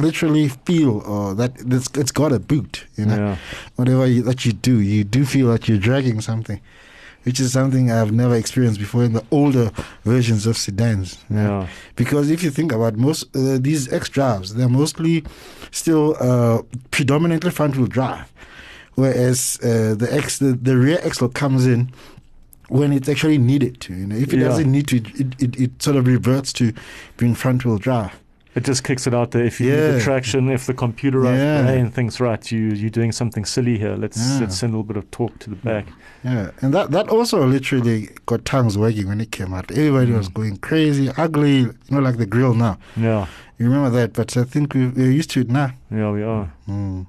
[0.01, 2.85] literally feel uh, that it's, it's got a boot.
[2.97, 3.35] You know, Yeah.
[3.75, 6.59] whatever you, that you do, you do feel that you're dragging something,
[7.23, 9.71] which is something I've never experienced before in the older
[10.03, 11.17] versions of sedans.
[11.29, 11.61] you know.
[11.61, 11.67] Yeah.
[11.95, 15.23] Because if you think about most uh, these X drives, they're mostly
[15.71, 18.31] still uh, predominantly front wheel drive,
[18.95, 21.91] whereas uh, the X the, the rear axle comes in
[22.69, 23.93] when it's actually needed to.
[23.93, 24.47] You know, if it Yeah.
[24.49, 26.71] doesn't need to, it, it, it sort of reverts to
[27.17, 28.11] being front wheel drive.
[28.55, 29.43] It just kicks it out there.
[29.45, 31.61] If you need the traction, if the computerized Yeah.
[31.63, 33.95] brain thinks right, you you're doing something silly here.
[33.95, 34.39] Let's Yeah.
[34.41, 35.85] let's send a little bit of torque to the back.
[36.23, 39.69] Yeah, and that that also literally got tongues wagging when it came out.
[39.71, 40.33] Everybody was Mm.
[40.33, 42.77] going crazy, ugly, you know, like the grill now.
[42.97, 43.27] Yeah.
[43.59, 45.71] You remember that, but I think we, we're used to it now.
[45.91, 46.51] Yeah, we are.
[46.67, 47.05] Mm.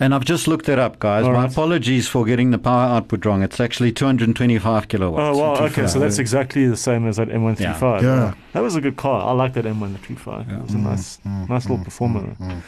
[0.00, 1.24] And I've just looked it up, guys.
[1.24, 1.52] All My right.
[1.52, 3.42] apologies for getting the power output wrong.
[3.42, 5.20] It's actually 225 kilowatts.
[5.22, 5.54] Oh wow.
[5.66, 8.02] Okay, so that's exactly the same as that M135.
[8.02, 8.24] Yeah.
[8.24, 8.34] Wow.
[8.52, 9.28] That was a good car.
[9.28, 10.48] I like that M135.
[10.48, 10.56] Yeah.
[10.56, 12.20] It was a Mm, nice, mm, nice little mm, performer.
[12.20, 12.62] mm, mm,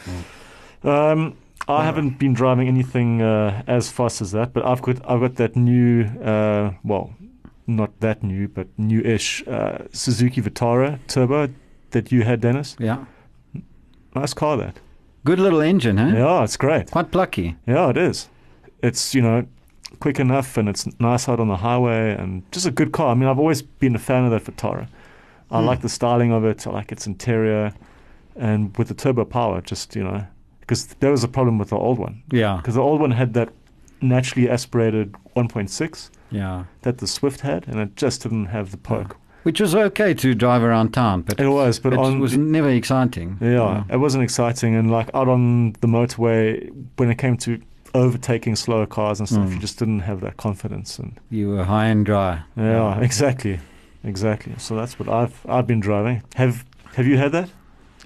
[0.83, 0.89] mm.
[1.13, 5.19] Um, I haven't been driving anything uh, as fast as that, but I've got I've
[5.19, 7.13] got that new, uh, well,
[7.67, 11.49] not that new, but new-ish uh, Suzuki Vitara Turbo
[11.91, 12.75] that you had, Dennis.
[12.79, 13.05] Yeah.
[14.15, 14.79] Nice car, that.
[15.25, 16.15] Good little engine, huh?
[16.15, 16.91] Yeah, it's great.
[16.91, 17.57] Quite plucky.
[17.67, 18.29] Yeah, it is.
[18.81, 19.45] It's you know
[19.99, 23.09] quick enough and it's nice out on the highway and just a good car.
[23.11, 24.87] I mean, I've always been a fan of that Vitara.
[25.51, 25.65] I Hmm.
[25.65, 26.65] like the styling of it.
[26.67, 27.73] I like its interior,
[28.35, 30.25] and with the turbo power, just you know,
[30.61, 32.21] because there was a problem with the old one.
[32.31, 32.57] Yeah.
[32.57, 33.49] Because the old one had that
[34.01, 36.65] naturally aspirated 1.6 Yeah.
[36.81, 39.17] that the Swift had, and it just didn't have the poke.
[39.45, 42.69] Which was okay to drive around town, but It was, but it on was never
[42.69, 43.37] exciting.
[43.39, 44.75] yeah, it wasn't exciting.
[44.75, 46.45] And like out on the motorway,
[46.97, 47.59] when it came to
[47.93, 49.53] overtaking slower cars and stuff, Mm.
[49.53, 50.99] you just didn't have that confidence.
[50.99, 52.39] And You were high and dry.
[52.57, 53.59] yeah, exactly,
[54.03, 54.53] exactly.
[54.57, 56.23] So that's what I've I've been driving.
[56.35, 56.65] Have
[56.95, 57.49] Have you had that?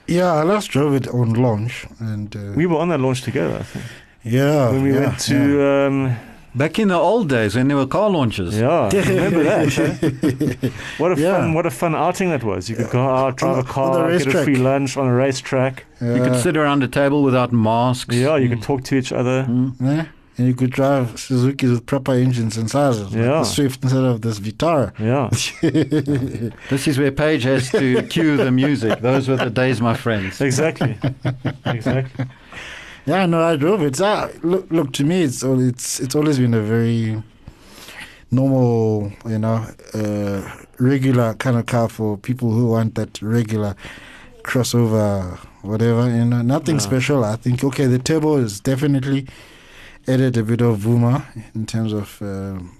[0.08, 3.56] Yeah, I last drove it on launch, and uh, We were on that launch together.
[3.60, 3.86] I think
[4.24, 6.16] yeah, when we yeah, went to um,
[6.56, 8.60] Back in the old days when there were car launches.
[8.60, 9.78] Yeah, remember that?
[9.78, 10.70] eh?
[10.98, 11.38] What a Yeah.
[11.38, 12.70] fun, what a fun outing that was.
[12.70, 14.98] You could go out, drive On a the- on the car, get a free lunch
[14.98, 15.86] on a racetrack.
[16.02, 18.16] You could sit around a table without masks.
[18.16, 19.46] Yeah, you could talk to each other.
[19.80, 20.06] Yeah.
[20.38, 23.12] And you could drive Suzuki's with proper engines and sizes.
[23.14, 23.40] Like Yeah.
[23.40, 24.94] the Swift instead of this Vitara.
[24.98, 25.28] Yeah,
[26.70, 29.02] This is where Paige has to cue the music.
[29.02, 30.40] Those were the days, my friends.
[30.42, 30.98] exactly,
[31.66, 32.26] exactly.
[33.10, 34.00] Yeah, no, I drove it.
[34.02, 37.24] Ah, look, look to me, it's it's it's always been a very
[38.30, 40.42] normal, you know, uh,
[40.78, 43.76] regular kind of car for people who want that regular
[44.44, 46.08] crossover, whatever.
[46.08, 46.82] You know, nothing Yeah.
[46.82, 47.24] special.
[47.24, 49.26] I think okay, the turbo is definitely
[50.08, 51.24] added a bit of boomer
[51.56, 52.22] in terms of.
[52.22, 52.76] Um,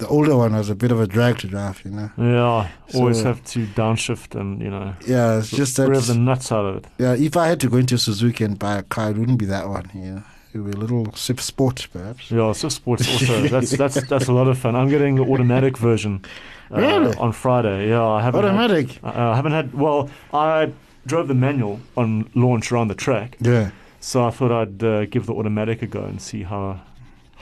[0.00, 2.10] the older one was a bit of a drag to drive, you know.
[2.18, 5.88] Yeah, always have to downshift and you know Yeah, it's just that.
[5.88, 6.84] rev the nuts out of it.
[6.98, 9.46] Yeah, if I had to go into Suzuki and buy a car, it wouldn't be
[9.46, 9.86] that one.
[9.94, 10.22] You know,
[10.52, 12.30] it would be a little Swift Sport, perhaps.
[12.30, 13.34] Yeah, Swift Sports also.
[13.48, 14.74] That's that's that's a lot of fun.
[14.74, 16.24] I'm getting the automatic version
[16.72, 17.14] uh, Really?
[17.16, 17.88] on Friday.
[17.90, 18.42] Yeah, I haven't.
[18.44, 18.98] Had, Automatic.
[19.04, 19.74] uh, I haven't had.
[19.74, 20.72] Well, I
[21.06, 23.70] drove the manual on launch around the track, Yeah.
[24.00, 26.80] so I thought I'd uh, give the automatic a go and see how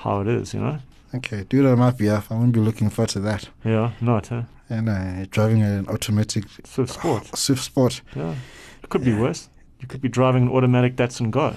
[0.02, 0.54] how it is.
[0.54, 0.78] You know.
[1.14, 2.30] Okay, do it on my behalf.
[2.30, 3.48] I won't be looking forward to that.
[3.64, 4.42] Yeah, not huh?
[4.68, 7.26] And uh, driving an automatic Swift Sport.
[7.36, 8.02] Swift Sport.
[8.14, 8.34] Yeah,
[8.82, 9.48] it could be worse.
[9.80, 11.54] You could be driving an automatic Datsun Go.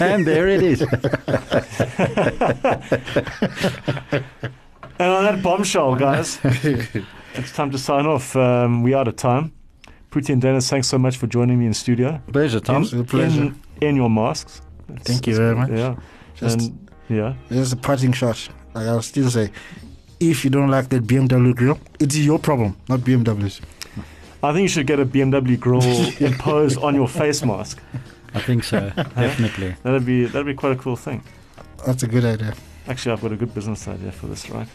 [0.04, 0.82] and there it is.
[4.98, 8.36] And on that bombshell, guys, it's time to sign off.
[8.36, 9.52] Um, we out of time.
[10.10, 12.20] Phuti and Dennis, thanks so much for joining me in studio.
[12.30, 12.82] Pleasure, Tom.
[12.82, 13.42] It's a pleasure.
[13.42, 14.60] In, in your masks.
[14.90, 15.70] It's- Thank you very much.
[15.70, 15.96] Yeah.
[16.34, 16.81] Just, and
[17.14, 17.34] yeah.
[17.50, 18.48] just a parting shot.
[18.74, 19.50] Like I'll still say,
[20.20, 23.60] if you don't like that BMW grill, it's your problem, not BMW's.
[24.42, 25.82] I think you should get a BMW grill
[26.20, 27.80] imposed on your face mask.
[28.34, 28.90] I think so.
[28.96, 29.76] Definitely.
[29.82, 31.22] That'd be that'd be quite a cool thing.
[31.86, 32.54] That's a good idea.
[32.88, 34.66] Actually, I've got a good business idea for this, right?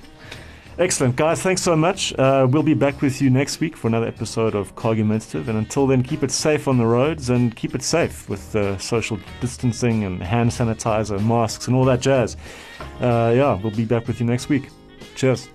[0.79, 1.41] Excellent, guys.
[1.41, 2.13] Thanks so much.
[2.19, 5.47] Uh, we'll be back with you next week for another episode of Cargumentative.
[5.47, 8.77] And until then, keep it safe on the roads and keep it safe with uh,
[8.77, 12.37] social distancing and hand sanitizer, masks, and all that jazz.
[13.01, 14.69] Uh, yeah, we'll be back with you next week.
[15.15, 15.49] Cheers.